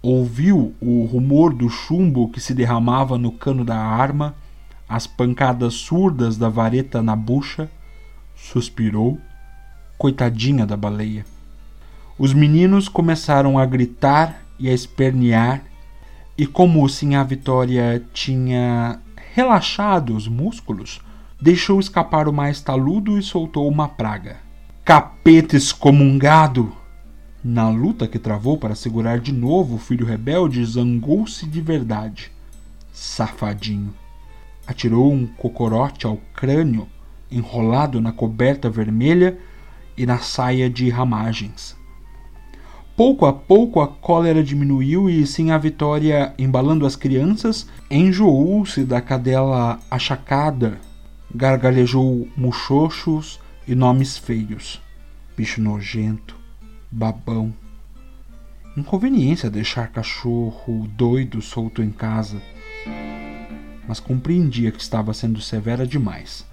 ouviu 0.01 0.73
o 0.81 1.05
rumor 1.05 1.53
do 1.53 1.69
chumbo 1.69 2.29
que 2.29 2.39
se 2.39 2.53
derramava 2.53 3.15
no 3.17 3.31
cano 3.31 3.63
da 3.63 3.77
arma, 3.77 4.35
as 4.89 5.05
pancadas 5.05 5.75
surdas 5.75 6.37
da 6.37 6.49
vareta 6.49 7.01
na 7.01 7.15
bucha, 7.15 7.69
suspirou 8.35 9.19
Coitadinha 9.97 10.65
da 10.65 10.75
baleia. 10.75 11.25
Os 12.17 12.33
meninos 12.33 12.87
começaram 12.87 13.57
a 13.57 13.65
gritar 13.65 14.43
e 14.57 14.69
a 14.69 14.73
espernear, 14.73 15.63
e 16.37 16.45
como 16.45 16.87
Sinhá 16.87 17.23
Vitória 17.23 18.03
tinha 18.13 18.99
relaxados 19.33 20.23
os 20.23 20.27
músculos, 20.27 21.01
deixou 21.41 21.79
escapar 21.79 22.27
o 22.27 22.33
mais 22.33 22.61
taludo 22.61 23.17
e 23.17 23.23
soltou 23.23 23.67
uma 23.67 23.87
praga. 23.87 24.37
Capeta 24.83 25.57
excomungado! 25.57 26.71
Na 27.43 27.69
luta 27.69 28.07
que 28.07 28.17
travou 28.17 28.57
para 28.57 28.75
segurar 28.75 29.19
de 29.19 29.31
novo 29.31 29.75
o 29.75 29.79
filho 29.79 30.05
rebelde, 30.05 30.63
zangou-se 30.65 31.45
de 31.45 31.61
verdade. 31.61 32.31
Safadinho! 32.91 33.93
Atirou 34.65 35.11
um 35.11 35.27
cocorote 35.27 36.07
ao 36.07 36.17
crânio, 36.33 36.87
enrolado 37.29 38.01
na 38.01 38.11
coberta 38.11 38.69
vermelha 38.69 39.37
e 39.97 40.05
na 40.05 40.19
saia 40.19 40.69
de 40.69 40.89
ramagens. 40.89 41.75
Pouco 42.95 43.25
a 43.25 43.33
pouco 43.33 43.81
a 43.81 43.87
cólera 43.87 44.41
diminuiu 44.41 45.09
e, 45.09 45.27
sem 45.27 45.51
a 45.51 45.57
vitória 45.57 46.33
embalando 46.39 46.85
as 46.85 46.95
crianças, 46.95 47.67
enjoou-se 47.91 48.85
da 48.85 49.01
cadela 49.01 49.79
achacada, 49.91 50.79
gargalejou 51.33 52.27
muxoxos 52.37 53.39
e 53.67 53.75
nomes 53.75 54.17
feios. 54.17 54.81
Bicho 55.35 55.61
nojento, 55.61 56.37
babão. 56.89 57.53
Inconveniência 58.77 59.49
deixar 59.49 59.89
cachorro 59.89 60.87
doido 60.95 61.41
solto 61.41 61.81
em 61.81 61.91
casa. 61.91 62.41
Mas 63.85 63.99
compreendia 63.99 64.71
que 64.71 64.81
estava 64.81 65.13
sendo 65.13 65.41
severa 65.41 65.85
demais. 65.85 66.45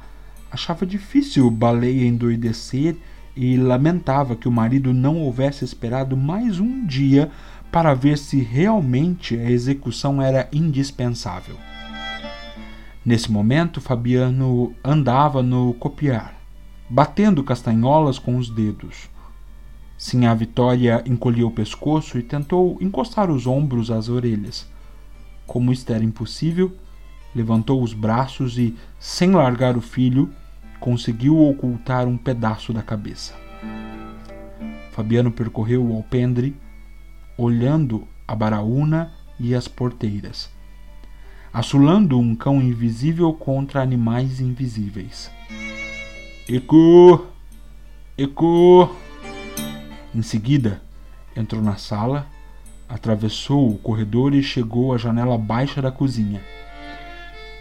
Achava 0.51 0.85
difícil 0.85 1.49
baleia 1.51 2.05
endoidecer 2.05 2.97
e 3.37 3.57
lamentava 3.57 4.37
que 4.37 4.49
o 4.49 4.53
marido 4.53 4.93
não 4.93 5.19
houvesse 5.19 5.65
esperado 5.65 6.17
mais 6.17 6.61
um 6.61 6.87
dia 6.87 7.31
para 7.71 7.95
ver 7.95 8.19
se 8.19 8.41
realmente 8.41 9.37
a 9.37 9.51
execução 9.51 10.21
era 10.21 10.49
indispensável. 10.53 11.57
Nesse 13.05 13.33
momento, 13.33 13.81
Fabiano 13.81 14.75
andava 14.85 15.43
no 15.43 15.75
copiar, 15.75 16.35
batendo 16.89 17.43
castanholas 17.43 18.19
com 18.19 18.37
os 18.37 18.49
dedos. 18.49 19.09
Sinha 19.97 20.35
Vitória 20.35 21.03
encolheu 21.07 21.49
o 21.49 21.51
pescoço 21.51 22.19
e 22.19 22.23
tentou 22.23 22.77
encostar 22.81 23.31
os 23.31 23.47
ombros 23.47 23.91
às 23.91 24.09
orelhas. 24.09 24.71
Como 25.47 25.73
isto 25.73 25.93
era 25.93 26.05
impossível, 26.05 26.77
levantou 27.35 27.83
os 27.83 27.93
braços 27.93 28.59
e, 28.59 28.77
sem 28.99 29.31
largar 29.31 29.77
o 29.77 29.81
filho, 29.81 30.31
conseguiu 30.83 31.39
ocultar 31.39 32.09
um 32.09 32.19
pedaço 32.19 32.73
da 32.73 32.83
cabeça. 32.83 33.35
Fabiano 34.91 35.31
percorreu 35.31 35.87
o 35.87 35.95
alpendre, 35.95 36.57
olhando 37.39 38.07
a 38.27 38.35
baraúna 38.35 39.13
e 39.39 39.55
as 39.55 39.69
porteiras, 39.69 40.51
assolando 41.53 42.19
um 42.19 42.35
cão 42.35 42.61
invisível 42.61 43.33
contra 43.33 43.81
animais 43.81 44.41
invisíveis. 44.41 45.31
Eco! 46.51 47.29
Eco! 48.19 48.91
Em 50.13 50.21
seguida, 50.21 50.83
entrou 51.37 51.63
na 51.63 51.77
sala, 51.77 52.27
atravessou 52.89 53.71
o 53.71 53.79
corredor 53.79 54.35
e 54.35 54.43
chegou 54.43 54.93
à 54.93 54.99
janela 54.99 55.39
baixa 55.39 55.81
da 55.81 55.93
cozinha. 55.93 56.43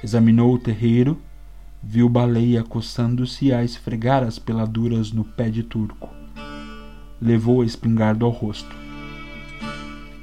Examinou 0.04 0.56
o 0.56 0.60
terreiro 0.60 1.22
viu 1.84 2.08
Baleia 2.08 2.64
coçando-se 2.64 3.52
a 3.52 3.64
esfregar 3.64 4.24
as 4.24 4.38
peladuras 4.38 5.12
no 5.12 5.24
pé 5.24 5.50
de 5.50 5.64
turco. 5.64 6.10
Levou 7.20 7.62
a 7.62 7.66
espingarda 7.66 8.24
ao 8.24 8.32
rosto. 8.32 8.76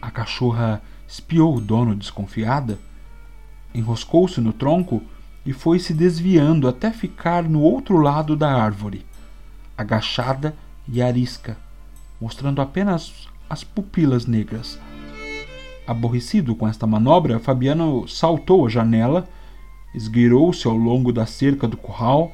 A 0.00 0.10
cachorra 0.10 0.80
espiou 1.06 1.56
o 1.56 1.60
dono 1.60 1.94
desconfiada, 1.94 2.78
enroscou-se 3.74 4.40
no 4.40 4.52
tronco 4.52 5.02
e 5.44 5.52
foi 5.52 5.78
se 5.78 5.92
desviando 5.92 6.68
até 6.68 6.90
ficar 6.90 7.44
no 7.44 7.60
outro 7.60 7.98
lado 7.98 8.36
da 8.36 8.52
árvore, 8.52 9.04
agachada 9.76 10.54
e 10.86 11.02
arisca, 11.02 11.56
mostrando 12.20 12.60
apenas 12.60 13.28
as 13.48 13.64
pupilas 13.64 14.26
negras. 14.26 14.78
Aborrecido 15.86 16.54
com 16.54 16.68
esta 16.68 16.86
manobra, 16.86 17.38
Fabiano 17.38 18.06
saltou 18.06 18.66
a 18.66 18.68
janela 18.68 19.26
esgueirou-se 19.94 20.66
ao 20.66 20.76
longo 20.76 21.12
da 21.12 21.26
cerca 21.26 21.66
do 21.66 21.76
curral, 21.76 22.32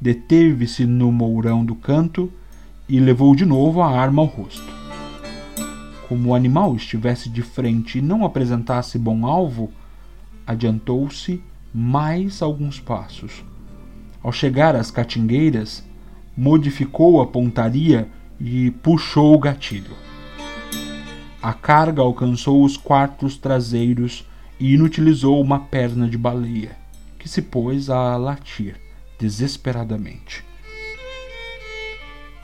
deteve-se 0.00 0.86
no 0.86 1.12
mourão 1.12 1.64
do 1.64 1.74
canto 1.74 2.32
e 2.88 2.98
levou 2.98 3.34
de 3.34 3.44
novo 3.44 3.82
a 3.82 3.90
arma 3.90 4.22
ao 4.22 4.28
rosto. 4.28 4.72
Como 6.08 6.30
o 6.30 6.34
animal 6.34 6.74
estivesse 6.74 7.28
de 7.28 7.42
frente 7.42 7.98
e 7.98 8.02
não 8.02 8.24
apresentasse 8.24 8.98
bom 8.98 9.26
alvo, 9.26 9.70
adiantou-se 10.46 11.42
mais 11.72 12.42
alguns 12.42 12.80
passos. 12.80 13.44
Ao 14.22 14.32
chegar 14.32 14.74
às 14.74 14.90
catingueiras, 14.90 15.84
modificou 16.36 17.20
a 17.20 17.26
pontaria 17.26 18.08
e 18.40 18.70
puxou 18.70 19.34
o 19.34 19.38
gatilho. 19.38 19.94
A 21.42 21.52
carga 21.52 22.02
alcançou 22.02 22.64
os 22.64 22.76
quartos 22.76 23.36
traseiros 23.36 24.26
e 24.60 24.74
inutilizou 24.74 25.40
uma 25.40 25.58
perna 25.58 26.06
de 26.06 26.18
baleia, 26.18 26.76
que 27.18 27.28
se 27.28 27.40
pôs 27.40 27.88
a 27.88 28.16
latir 28.16 28.76
desesperadamente. 29.18 30.44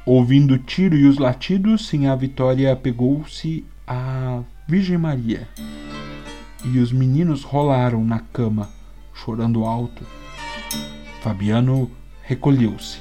Ouvindo 0.07 0.55
o 0.55 0.59
tiro 0.59 0.97
e 0.97 1.07
os 1.07 1.19
latidos, 1.19 1.93
a 2.11 2.17
Vitória 2.17 2.75
pegou-se 2.75 3.65
à 3.87 4.43
Virgem 4.67 4.97
Maria. 4.97 5.49
E 6.65 6.79
os 6.79 6.91
meninos 6.91 7.43
rolaram 7.43 8.05
na 8.05 8.21
cama, 8.21 8.71
chorando 9.13 9.65
alto. 9.65 10.05
Fabiano 11.21 11.91
recolheu-se. 12.23 12.99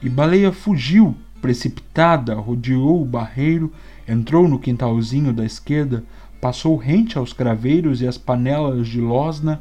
E 0.00 0.08
Baleia 0.08 0.52
fugiu, 0.52 1.16
precipitada, 1.42 2.34
rodeou 2.34 3.02
o 3.02 3.04
barreiro, 3.04 3.72
entrou 4.06 4.46
no 4.48 4.58
quintalzinho 4.58 5.32
da 5.32 5.44
esquerda, 5.44 6.04
passou 6.40 6.76
rente 6.76 7.18
aos 7.18 7.32
craveiros 7.32 8.00
e 8.00 8.06
às 8.06 8.16
panelas 8.16 8.88
de 8.88 9.00
losna, 9.00 9.60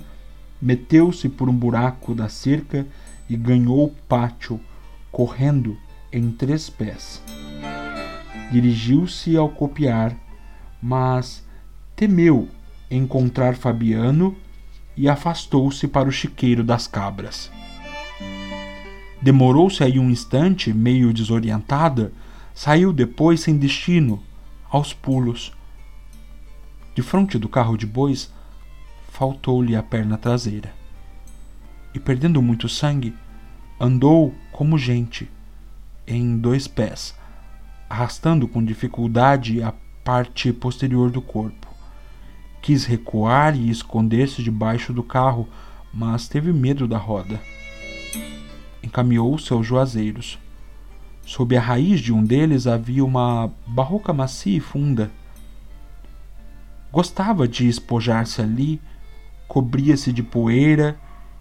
meteu-se 0.61 1.27
por 1.29 1.49
um 1.49 1.53
buraco 1.53 2.13
da 2.13 2.29
cerca 2.29 2.85
e 3.29 3.35
ganhou 3.35 3.85
o 3.85 3.95
pátio, 4.07 4.59
correndo 5.11 5.77
em 6.11 6.31
três 6.31 6.69
pés. 6.69 7.21
Dirigiu-se 8.51 9.35
ao 9.35 9.49
copiar, 9.49 10.15
mas 10.81 11.45
temeu 11.95 12.47
encontrar 12.89 13.55
Fabiano 13.55 14.35
e 14.95 15.09
afastou-se 15.09 15.87
para 15.87 16.07
o 16.07 16.11
chiqueiro 16.11 16.63
das 16.63 16.87
cabras. 16.87 17.51
Demorou-se 19.21 19.83
aí 19.83 19.99
um 19.99 20.09
instante, 20.09 20.73
meio 20.73 21.11
desorientada, 21.11 22.13
saiu 22.53 22.93
depois 22.93 23.41
sem 23.41 23.57
destino, 23.57 24.21
aos 24.69 24.93
pulos, 24.93 25.51
de 26.97 27.03
frente 27.03 27.37
do 27.37 27.47
carro 27.47 27.77
de 27.77 27.85
bois, 27.85 28.33
faltou-lhe 29.09 29.75
a 29.75 29.83
perna 29.83 30.17
traseira. 30.17 30.73
E 31.93 31.99
perdendo 31.99 32.41
muito 32.41 32.67
sangue, 32.67 33.13
andou 33.79 34.33
como 34.51 34.79
gente, 34.79 35.29
em 36.07 36.35
dois 36.39 36.67
pés, 36.67 37.15
arrastando 37.87 38.47
com 38.47 38.65
dificuldade 38.65 39.61
a 39.61 39.75
parte 40.03 40.51
posterior 40.51 41.11
do 41.11 41.21
corpo. 41.21 41.67
Quis 42.63 42.83
recuar 42.85 43.55
e 43.55 43.69
esconder-se 43.69 44.41
debaixo 44.41 44.91
do 44.91 45.03
carro, 45.03 45.47
mas 45.93 46.27
teve 46.27 46.51
medo 46.51 46.87
da 46.87 46.97
roda. 46.97 47.39
Encaminhou-se 48.81 49.53
aos 49.53 49.67
juazeiros. 49.67 50.39
Sob 51.23 51.55
a 51.55 51.61
raiz 51.61 51.99
de 51.99 52.11
um 52.11 52.23
deles 52.23 52.65
havia 52.65 53.05
uma 53.05 53.51
barroca 53.67 54.11
macia 54.11 54.57
e 54.57 54.59
funda 54.59 55.11
Gostava 56.97 57.47
de 57.47 57.67
espojar-se 57.67 58.41
ali, 58.41 58.81
cobria-se 59.47 60.11
de 60.11 60.23
poeira, 60.23 60.97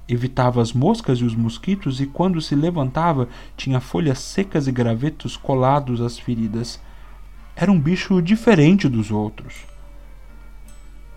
evitava 0.06 0.60
as 0.60 0.74
moscas 0.74 1.20
e 1.20 1.24
os 1.24 1.34
mosquitos 1.34 1.98
e, 1.98 2.04
quando 2.04 2.42
se 2.42 2.54
levantava, 2.54 3.26
tinha 3.56 3.80
folhas 3.80 4.18
secas 4.18 4.66
e 4.66 4.70
gravetos 4.70 5.34
colados 5.34 6.02
às 6.02 6.18
feridas. 6.18 6.78
Era 7.56 7.72
um 7.72 7.80
bicho 7.80 8.20
diferente 8.20 8.86
dos 8.86 9.10
outros. 9.10 9.64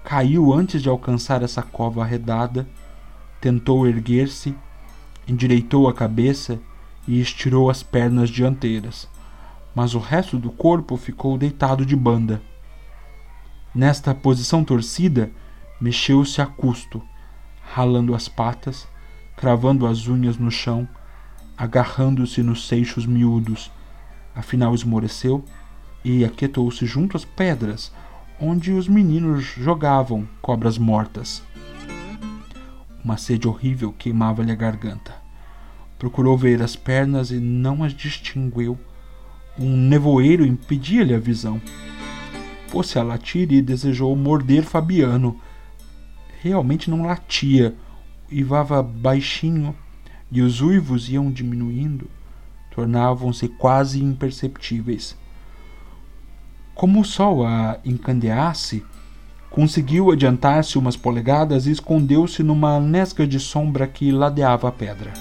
Caiu 0.05 0.53
antes 0.53 0.81
de 0.81 0.87
alcançar 0.87 1.43
essa 1.43 1.61
cova 1.61 2.01
arredada, 2.01 2.65
tentou 3.41 3.85
erguer-se, 3.85 4.55
endireitou 5.27 5.85
a 5.89 5.93
cabeça 5.93 6.57
e 7.05 7.19
estirou 7.19 7.69
as 7.69 7.83
pernas 7.83 8.29
dianteiras, 8.29 9.05
mas 9.75 9.95
o 9.95 9.99
resto 9.99 10.37
do 10.37 10.49
corpo 10.49 10.95
ficou 10.95 11.37
deitado 11.37 11.85
de 11.85 11.93
banda. 11.93 12.41
Nesta 13.73 14.15
posição 14.15 14.63
torcida, 14.63 15.31
mexeu-se 15.79 16.41
a 16.41 16.45
custo, 16.45 17.01
ralando 17.61 18.15
as 18.15 18.27
patas, 18.27 18.87
cravando 19.37 19.85
as 19.85 20.07
unhas 20.07 20.37
no 20.37 20.49
chão, 20.49 20.87
agarrando-se 21.57 22.41
nos 22.41 22.67
seixos 22.67 23.05
miúdos. 23.05 23.71
Afinal 24.35 24.73
esmoreceu 24.73 25.43
e 26.03 26.25
aquietou-se 26.25 26.85
junto 26.85 27.15
às 27.15 27.25
pedras 27.25 27.91
onde 28.41 28.71
os 28.71 28.87
meninos 28.87 29.43
jogavam 29.43 30.27
cobras 30.41 30.77
mortas. 30.77 31.43
Uma 33.03 33.17
sede 33.17 33.47
horrível 33.47 33.93
queimava-lhe 33.97 34.51
a 34.51 34.55
garganta. 34.55 35.13
Procurou 35.97 36.37
ver 36.37 36.61
as 36.61 36.75
pernas 36.75 37.31
e 37.31 37.39
não 37.39 37.83
as 37.83 37.93
distinguiu. 37.93 38.79
Um 39.57 39.75
nevoeiro 39.75 40.45
impedia-lhe 40.45 41.13
a 41.13 41.19
visão. 41.19 41.61
Pôs-se 42.71 42.99
a 42.99 43.03
latir 43.03 43.51
e 43.51 43.61
desejou 43.61 44.15
morder 44.15 44.63
Fabiano. 44.63 45.39
Realmente 46.41 46.89
não 46.89 47.05
latia, 47.05 47.75
ivava 48.29 48.81
baixinho, 48.81 49.75
e 50.31 50.41
os 50.41 50.61
uivos 50.61 51.09
iam 51.09 51.31
diminuindo, 51.31 52.09
tornavam-se 52.71 53.47
quase 53.47 54.03
imperceptíveis. 54.03 55.17
Como 56.75 57.01
o 57.01 57.05
sol 57.05 57.45
a 57.45 57.79
encandeasse, 57.83 58.85
Conseguiu 59.49 60.11
adiantar-se 60.11 60.77
umas 60.77 60.95
polegadas 60.95 61.65
e 61.65 61.71
escondeu-se 61.71 62.43
numa 62.43 62.79
nesga 62.79 63.25
de 63.25 63.39
sombra 63.39 63.87
que 63.87 64.11
ladeava 64.11 64.69
a 64.69 64.71
pedra. 64.71 65.11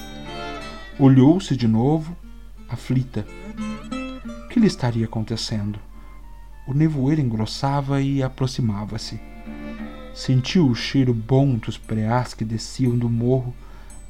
Olhou-se 0.99 1.55
de 1.57 1.67
novo, 1.67 2.15
aflita. 2.69 3.25
O 4.45 4.47
que 4.49 4.59
lhe 4.59 4.67
estaria 4.67 5.05
acontecendo? 5.05 5.79
O 6.69 6.73
nevoeiro 6.75 7.19
engrossava 7.19 7.99
e 7.99 8.21
aproximava-se. 8.21 9.19
Sentiu 10.13 10.67
o 10.67 10.75
cheiro 10.75 11.15
bom 11.15 11.55
dos 11.55 11.79
preás 11.79 12.35
que 12.35 12.45
desciam 12.45 12.95
do 12.95 13.09
morro, 13.09 13.55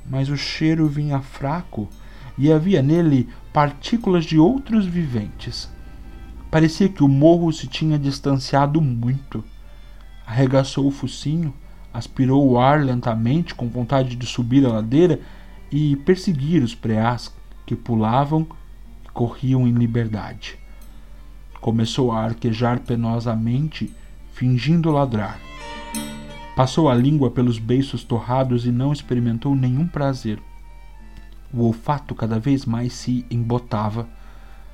mas 0.05 0.27
o 0.27 0.35
cheiro 0.35 0.85
vinha 0.85 1.21
fraco 1.21 1.87
e 2.37 2.51
havia 2.51 2.81
nele 2.81 3.29
partículas 3.53 4.25
de 4.25 4.37
outros 4.37 4.85
viventes. 4.85 5.69
Parecia 6.51 6.89
que 6.89 7.01
o 7.01 7.07
morro 7.07 7.49
se 7.53 7.65
tinha 7.65 7.97
distanciado 7.97 8.81
muito 8.81 9.41
arregaçou 10.27 10.85
o 10.85 10.91
focinho, 10.91 11.53
aspirou 11.93 12.45
o 12.45 12.59
ar 12.59 12.83
lentamente 12.83 13.55
com 13.55 13.69
vontade 13.69 14.17
de 14.17 14.25
subir 14.25 14.65
a 14.65 14.73
ladeira 14.73 15.21
e 15.71 15.95
perseguir 15.95 16.61
os 16.61 16.75
preás 16.75 17.33
que 17.65 17.73
pulavam 17.73 18.45
e 19.05 19.09
corriam 19.11 19.65
em 19.65 19.71
liberdade. 19.71 20.58
Começou 21.61 22.11
a 22.11 22.23
arquejar 22.23 22.79
penosamente, 22.79 23.93
fingindo 24.33 24.91
ladrar. 24.91 25.39
Passou 26.55 26.89
a 26.89 26.95
língua 26.95 27.31
pelos 27.31 27.57
beiços 27.57 28.03
torrados 28.03 28.65
e 28.65 28.71
não 28.71 28.91
experimentou 28.91 29.55
nenhum 29.55 29.87
prazer. 29.87 30.39
O 31.53 31.63
olfato 31.63 32.13
cada 32.13 32.39
vez 32.39 32.65
mais 32.65 32.93
se 32.93 33.25
embotava. 33.29 34.07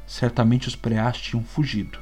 Certamente 0.05 0.67
os 0.67 0.75
preás 0.75 1.17
tinham 1.17 1.43
fugido. 1.43 1.97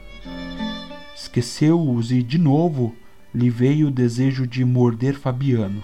Esqueceu-os 1.15 2.12
e, 2.12 2.24
de 2.24 2.38
novo, 2.38 2.96
lhe 3.34 3.50
veio 3.50 3.88
o 3.88 3.91
desejo 3.91 4.46
de 4.46 4.63
morder 4.65 5.15
Fabiano, 5.15 5.84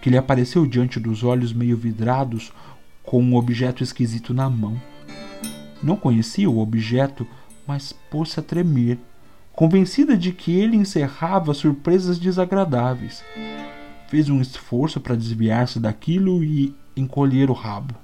que 0.00 0.10
lhe 0.10 0.16
apareceu 0.16 0.66
diante 0.66 1.00
dos 1.00 1.24
olhos 1.24 1.52
meio 1.52 1.76
vidrados 1.76 2.52
com 3.02 3.22
um 3.22 3.36
objeto 3.36 3.82
esquisito 3.82 4.32
na 4.32 4.48
mão. 4.48 4.80
Não 5.82 5.96
conhecia 5.96 6.48
o 6.48 6.58
objeto, 6.58 7.26
mas 7.66 7.92
pôs-se 7.92 8.38
a 8.38 8.42
tremer, 8.42 8.98
convencida 9.52 10.16
de 10.16 10.32
que 10.32 10.52
ele 10.52 10.76
encerrava 10.76 11.54
surpresas 11.54 12.18
desagradáveis. 12.18 13.24
Fez 14.08 14.28
um 14.28 14.40
esforço 14.40 15.00
para 15.00 15.16
desviar-se 15.16 15.80
daquilo 15.80 16.42
e 16.42 16.74
encolher 16.96 17.50
o 17.50 17.54
rabo. 17.54 17.94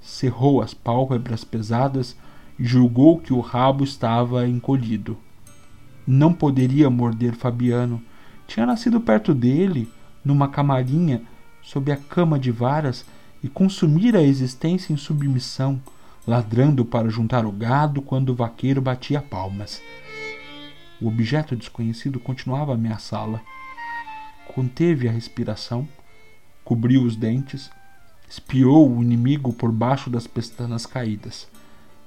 Cerrou 0.00 0.62
as 0.62 0.72
pálpebras 0.74 1.44
pesadas 1.44 2.16
e 2.58 2.64
julgou 2.64 3.18
que 3.18 3.32
o 3.32 3.40
rabo 3.40 3.84
estava 3.84 4.46
encolhido 4.46 5.16
não 6.08 6.32
poderia 6.32 6.88
morder 6.88 7.34
Fabiano. 7.34 8.02
Tinha 8.46 8.64
nascido 8.64 8.98
perto 8.98 9.34
dele, 9.34 9.92
numa 10.24 10.48
camarinha, 10.48 11.22
sob 11.62 11.92
a 11.92 11.98
cama 11.98 12.38
de 12.38 12.50
varas, 12.50 13.04
e 13.42 13.48
consumira 13.48 14.20
a 14.20 14.22
existência 14.22 14.92
em 14.92 14.96
submissão, 14.96 15.78
ladrando 16.28 16.84
para 16.84 17.08
juntar 17.08 17.46
o 17.46 17.50
gado 17.50 18.02
quando 18.02 18.28
o 18.28 18.34
vaqueiro 18.34 18.82
batia 18.82 19.22
palmas. 19.22 19.80
O 21.00 21.08
objeto 21.08 21.56
desconhecido 21.56 22.20
continuava 22.20 22.72
a 22.72 22.74
ameaçá-la. 22.74 23.40
Conteve 24.54 25.08
a 25.08 25.10
respiração, 25.10 25.88
cobriu 26.62 27.02
os 27.02 27.16
dentes, 27.16 27.70
espiou 28.28 28.94
o 28.94 29.02
inimigo 29.02 29.54
por 29.54 29.72
baixo 29.72 30.10
das 30.10 30.26
pestanas 30.26 30.84
caídas. 30.84 31.48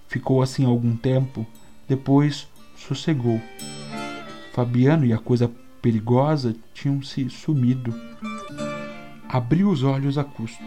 Ficou 0.07 0.43
assim 0.43 0.65
algum 0.65 0.95
tempo, 0.95 1.43
depois 1.87 2.47
sossegou. 2.75 3.41
Fabiano 4.53 5.03
e 5.03 5.13
a 5.13 5.17
coisa 5.17 5.51
perigosa 5.81 6.55
tinham 6.75 7.01
se 7.01 7.27
sumido. 7.27 7.91
Abriu 9.27 9.71
os 9.71 9.81
olhos 9.81 10.15
a 10.19 10.23
custo. 10.23 10.63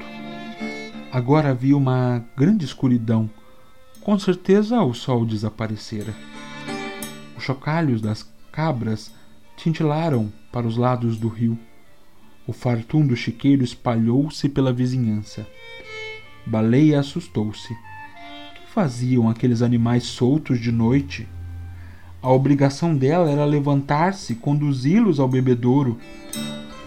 Agora 1.13 1.51
havia 1.51 1.77
uma 1.77 2.25
grande 2.37 2.65
escuridão. 2.65 3.31
Com 4.05 4.19
certeza 4.19 4.81
o 4.83 4.95
sol 4.95 5.27
desaparecera. 5.27 6.15
Os 7.37 7.43
chocalhos 7.43 8.01
das 8.01 8.25
cabras 8.53 9.11
tintilaram 9.57 10.33
para 10.53 10.67
os 10.67 10.77
lados 10.77 11.17
do 11.17 11.27
rio. 11.27 11.59
O 12.47 12.53
fartum 12.53 13.05
do 13.07 13.17
chiqueiro 13.17 13.65
espalhou-se 13.65 14.49
pela 14.49 14.73
vizinhança. 14.73 15.47
Baleia 16.47 17.01
assustou-se. 17.01 17.75
Que 18.55 18.73
faziam 18.73 19.29
aqueles 19.29 19.63
animais 19.63 20.05
soltos 20.05 20.61
de 20.61 20.71
noite 20.71 21.27
a 22.25 22.33
obrigação 22.33 22.97
dela 22.97 23.31
era 23.31 23.45
levantar-se, 23.45 24.37
conduzi-los 24.37 25.21
ao 25.21 25.29
bebedouro. 25.29 25.99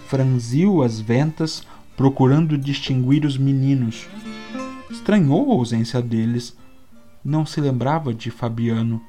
Franziu 0.08 0.82
as 0.82 0.99
ventas, 0.99 1.62
procurando 1.95 2.58
distinguir 2.58 3.23
os 3.23 3.38
meninos. 3.38 4.08
Estranhou 4.89 5.51
a 5.51 5.53
ausência 5.53 6.01
deles. 6.01 6.58
Não 7.28 7.46
se 7.46 7.60
lembrava 7.60 8.13
de 8.13 8.32
Fabiano. 8.32 9.02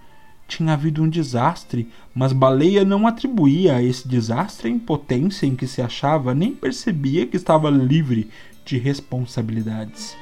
Tinha 0.48 0.72
havido 0.72 1.02
um 1.02 1.08
desastre, 1.08 1.88
mas 2.12 2.32
Baleia 2.32 2.84
não 2.84 3.06
atribuía 3.06 3.76
a 3.76 3.82
esse 3.82 4.08
desastre 4.08 4.66
a 4.66 4.70
impotência 4.70 5.46
em 5.46 5.54
que 5.54 5.68
se 5.68 5.80
achava, 5.80 6.34
nem 6.34 6.52
percebia 6.52 7.26
que 7.26 7.36
estava 7.36 7.70
livre 7.70 8.28
de 8.64 8.76
responsabilidades. 8.76 10.16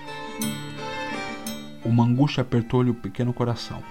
Uma 1.82 2.04
angústia 2.04 2.42
apertou-lhe 2.42 2.90
o 2.90 2.94
pequeno 2.94 3.32
coração 3.32 3.82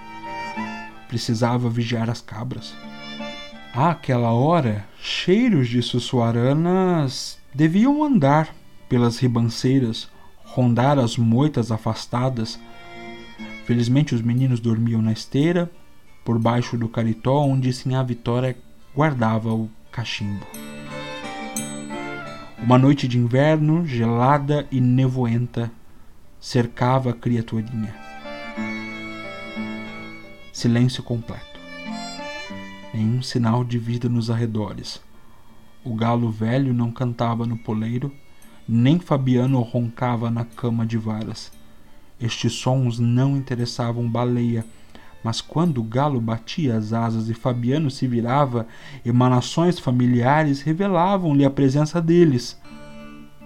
precisava 1.08 1.68
vigiar 1.68 2.10
as 2.10 2.20
cabras. 2.20 2.74
Àquela 3.72 4.32
hora, 4.32 4.86
cheiros 5.00 5.68
de 5.68 5.82
sussuaranas 5.82 7.38
deviam 7.54 8.02
andar 8.02 8.54
pelas 8.88 9.18
ribanceiras, 9.18 10.08
rondar 10.44 10.98
as 10.98 11.16
moitas 11.16 11.70
afastadas. 11.70 12.58
Felizmente 13.66 14.14
os 14.14 14.22
meninos 14.22 14.60
dormiam 14.60 15.02
na 15.02 15.12
esteira, 15.12 15.68
por 16.24 16.38
baixo 16.38 16.78
do 16.78 16.88
caritó 16.88 17.42
onde 17.42 17.72
Sinhá 17.72 18.00
Vitória 18.00 18.56
guardava 18.94 19.52
o 19.52 19.68
cachimbo. 19.90 20.46
Uma 22.62 22.78
noite 22.78 23.08
de 23.08 23.18
inverno, 23.18 23.84
gelada 23.84 24.68
e 24.70 24.80
nevoenta, 24.80 25.68
cercava 26.40 27.10
a 27.10 27.12
criaturinha. 27.12 27.92
Silêncio 30.52 31.02
completo. 31.02 31.58
Nenhum 32.94 33.20
sinal 33.20 33.64
de 33.64 33.80
vida 33.80 34.08
nos 34.08 34.30
arredores. 34.30 35.02
O 35.84 35.92
galo 35.96 36.30
velho 36.30 36.72
não 36.72 36.92
cantava 36.92 37.44
no 37.44 37.58
poleiro, 37.58 38.12
nem 38.68 39.00
Fabiano 39.00 39.60
roncava 39.60 40.30
na 40.30 40.44
cama 40.44 40.86
de 40.86 40.96
varas. 40.96 41.50
Estes 42.20 42.52
sons 42.54 42.98
não 42.98 43.36
interessavam 43.36 44.08
Baleia, 44.08 44.64
mas 45.22 45.40
quando 45.40 45.78
o 45.78 45.84
galo 45.84 46.20
batia 46.20 46.76
as 46.76 46.92
asas 46.92 47.28
e 47.28 47.34
Fabiano 47.34 47.90
se 47.90 48.06
virava, 48.06 48.66
emanações 49.04 49.78
familiares 49.78 50.62
revelavam-lhe 50.62 51.44
a 51.44 51.50
presença 51.50 52.00
deles. 52.00 52.60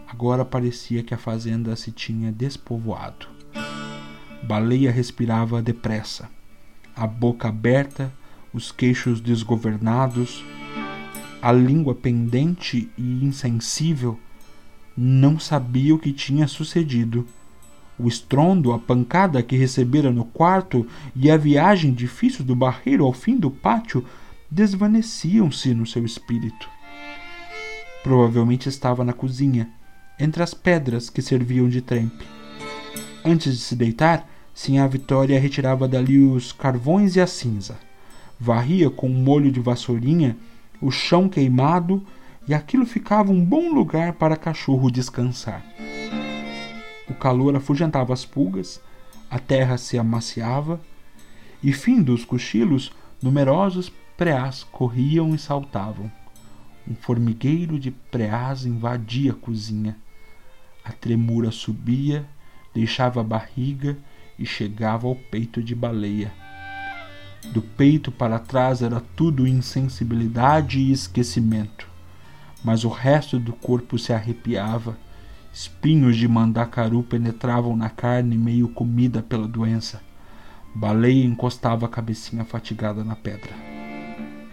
Agora 0.06 0.44
parecia 0.44 1.02
que 1.02 1.14
a 1.14 1.18
fazenda 1.18 1.74
se 1.76 1.90
tinha 1.90 2.30
despovoado. 2.30 3.26
Baleia 4.42 4.90
respirava 4.90 5.62
depressa 5.62 6.28
a 7.00 7.06
boca 7.06 7.48
aberta, 7.48 8.12
os 8.52 8.70
queixos 8.70 9.22
desgovernados, 9.22 10.44
a 11.40 11.50
língua 11.50 11.94
pendente 11.94 12.90
e 12.98 13.24
insensível, 13.24 14.20
não 14.94 15.38
sabia 15.38 15.94
o 15.94 15.98
que 15.98 16.12
tinha 16.12 16.46
sucedido. 16.46 17.26
O 18.02 18.08
estrondo, 18.08 18.72
a 18.72 18.78
pancada 18.78 19.42
que 19.42 19.56
recebera 19.56 20.10
no 20.10 20.24
quarto 20.24 20.86
e 21.14 21.30
a 21.30 21.36
viagem 21.36 21.92
difícil 21.92 22.42
do 22.42 22.56
barreiro 22.56 23.04
ao 23.04 23.12
fim 23.12 23.36
do 23.36 23.50
pátio 23.50 24.02
desvaneciam-se 24.50 25.74
no 25.74 25.86
seu 25.86 26.02
espírito. 26.06 26.66
Provavelmente 28.02 28.70
estava 28.70 29.04
na 29.04 29.12
cozinha, 29.12 29.68
entre 30.18 30.42
as 30.42 30.54
pedras 30.54 31.10
que 31.10 31.20
serviam 31.20 31.68
de 31.68 31.82
trempe. 31.82 32.24
Antes 33.22 33.52
de 33.52 33.60
se 33.60 33.76
deitar, 33.76 34.26
a 34.82 34.86
Vitória 34.86 35.38
retirava 35.38 35.86
dali 35.86 36.18
os 36.18 36.52
carvões 36.52 37.16
e 37.16 37.20
a 37.20 37.26
cinza. 37.26 37.78
Varria 38.38 38.88
com 38.88 39.10
um 39.10 39.22
molho 39.22 39.52
de 39.52 39.60
vassourinha 39.60 40.38
o 40.80 40.90
chão 40.90 41.28
queimado 41.28 42.02
e 42.48 42.54
aquilo 42.54 42.86
ficava 42.86 43.30
um 43.30 43.44
bom 43.44 43.74
lugar 43.74 44.14
para 44.14 44.36
cachorro 44.36 44.90
descansar. 44.90 45.62
O 47.10 47.14
calor 47.14 47.56
afugentava 47.56 48.12
as 48.12 48.24
pulgas, 48.24 48.80
a 49.28 49.36
terra 49.36 49.76
se 49.76 49.98
amaciava, 49.98 50.80
e 51.60 51.72
fim 51.72 52.00
dos 52.00 52.24
cochilos, 52.24 52.92
numerosos 53.20 53.92
preás 54.16 54.62
corriam 54.62 55.34
e 55.34 55.38
saltavam. 55.38 56.10
Um 56.88 56.94
formigueiro 56.94 57.80
de 57.80 57.90
preás 57.90 58.64
invadia 58.64 59.32
a 59.32 59.34
cozinha. 59.34 59.96
A 60.84 60.92
tremura 60.92 61.50
subia, 61.50 62.24
deixava 62.72 63.20
a 63.20 63.24
barriga 63.24 63.98
e 64.38 64.46
chegava 64.46 65.08
ao 65.08 65.16
peito 65.16 65.62
de 65.62 65.74
baleia. 65.74 66.32
Do 67.52 67.60
peito 67.60 68.12
para 68.12 68.38
trás 68.38 68.82
era 68.82 69.00
tudo 69.16 69.48
insensibilidade 69.48 70.78
e 70.78 70.92
esquecimento, 70.92 71.88
mas 72.62 72.84
o 72.84 72.88
resto 72.88 73.38
do 73.38 73.52
corpo 73.52 73.98
se 73.98 74.12
arrepiava. 74.12 74.96
Espinhos 75.52 76.16
de 76.16 76.28
mandacaru 76.28 77.02
penetravam 77.02 77.76
na 77.76 77.90
carne 77.90 78.38
meio 78.38 78.68
comida 78.68 79.20
pela 79.20 79.48
doença. 79.48 80.00
Baleia 80.72 81.24
encostava 81.24 81.86
a 81.86 81.88
cabecinha 81.88 82.44
fatigada 82.44 83.02
na 83.02 83.16
pedra. 83.16 83.52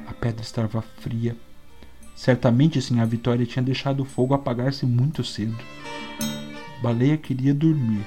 A 0.07 0.13
pedra 0.13 0.41
estava 0.41 0.81
fria. 0.81 1.37
Certamente 2.15 2.81
sim, 2.81 2.99
a 2.99 3.05
Vitória 3.05 3.45
tinha 3.45 3.61
deixado 3.61 4.01
o 4.01 4.05
fogo 4.05 4.33
apagar-se 4.33 4.87
muito 4.87 5.23
cedo. 5.23 5.55
Baleia 6.81 7.15
queria 7.15 7.53
dormir. 7.53 8.03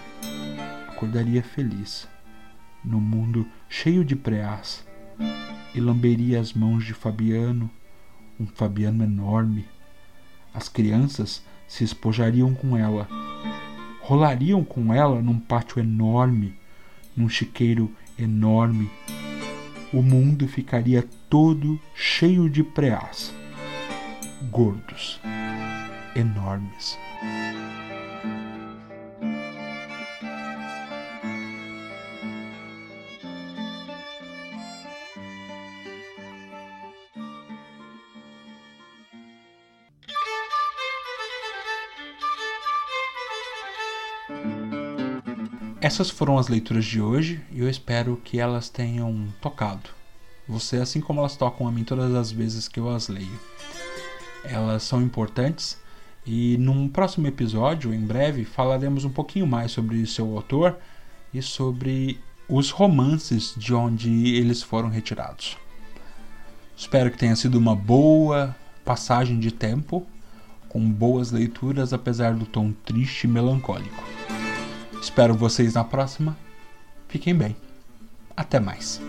Acordaria 0.89 1.45
feliz, 1.45 2.09
no 2.85 3.01
mundo 3.01 3.47
cheio 3.69 4.05
de 4.05 4.17
preás, 4.17 4.85
e 5.73 5.81
lamberia 5.81 6.41
as 6.41 6.53
mãos 6.53 6.85
de 6.85 6.93
Fabiano, 6.93 7.71
um 8.39 8.47
Fabiano 8.47 9.05
enorme. 9.05 9.65
As 10.53 10.69
crianças 10.69 11.43
se 11.71 11.85
espojariam 11.85 12.53
com 12.53 12.77
ela, 12.77 13.07
rolariam 14.01 14.65
com 14.65 14.93
ela 14.93 15.23
num 15.23 15.39
pátio 15.39 15.79
enorme, 15.79 16.59
num 17.17 17.29
chiqueiro 17.29 17.95
enorme. 18.19 18.91
O 19.93 20.03
mundo 20.03 20.49
ficaria 20.49 21.09
todo 21.29 21.81
cheio 21.95 22.51
de 22.51 22.65
preás, 22.65 23.33
gordos, 24.51 25.21
enormes. 26.17 26.99
Essas 45.91 46.09
foram 46.09 46.39
as 46.39 46.47
leituras 46.47 46.85
de 46.85 47.03
hoje 47.03 47.41
e 47.51 47.59
eu 47.59 47.69
espero 47.69 48.17
que 48.23 48.39
elas 48.39 48.69
tenham 48.69 49.27
tocado 49.41 49.91
você, 50.47 50.77
assim 50.77 51.01
como 51.01 51.19
elas 51.19 51.35
tocam 51.35 51.67
a 51.67 51.73
mim 51.73 51.83
todas 51.83 52.15
as 52.15 52.31
vezes 52.31 52.69
que 52.69 52.79
eu 52.79 52.89
as 52.89 53.09
leio. 53.09 53.41
Elas 54.45 54.85
são 54.85 55.03
importantes 55.03 55.77
e 56.25 56.57
num 56.59 56.89
próximo 56.89 57.27
episódio, 57.27 57.93
em 57.93 58.07
breve, 58.07 58.45
falaremos 58.45 59.05
um 59.05 59.11
pouquinho 59.11 59.49
mais 59.49 59.73
sobre 59.73 60.07
seu 60.07 60.37
autor 60.37 60.79
e 61.35 61.43
sobre 61.43 62.21
os 62.49 62.71
romances 62.71 63.53
de 63.57 63.75
onde 63.75 64.37
eles 64.37 64.63
foram 64.63 64.91
retirados. 64.91 65.59
Espero 66.77 67.11
que 67.11 67.19
tenha 67.19 67.35
sido 67.35 67.59
uma 67.59 67.75
boa 67.75 68.55
passagem 68.85 69.41
de 69.41 69.51
tempo, 69.51 70.07
com 70.69 70.89
boas 70.89 71.33
leituras, 71.33 71.93
apesar 71.93 72.35
do 72.35 72.47
tom 72.47 72.71
triste 72.85 73.25
e 73.25 73.27
melancólico. 73.27 74.05
Espero 75.01 75.35
vocês 75.35 75.75
na 75.75 75.85
próxima. 75.85 76.37
Fiquem 77.09 77.35
bem. 77.35 77.57
Até 78.37 78.61
mais. 78.61 79.01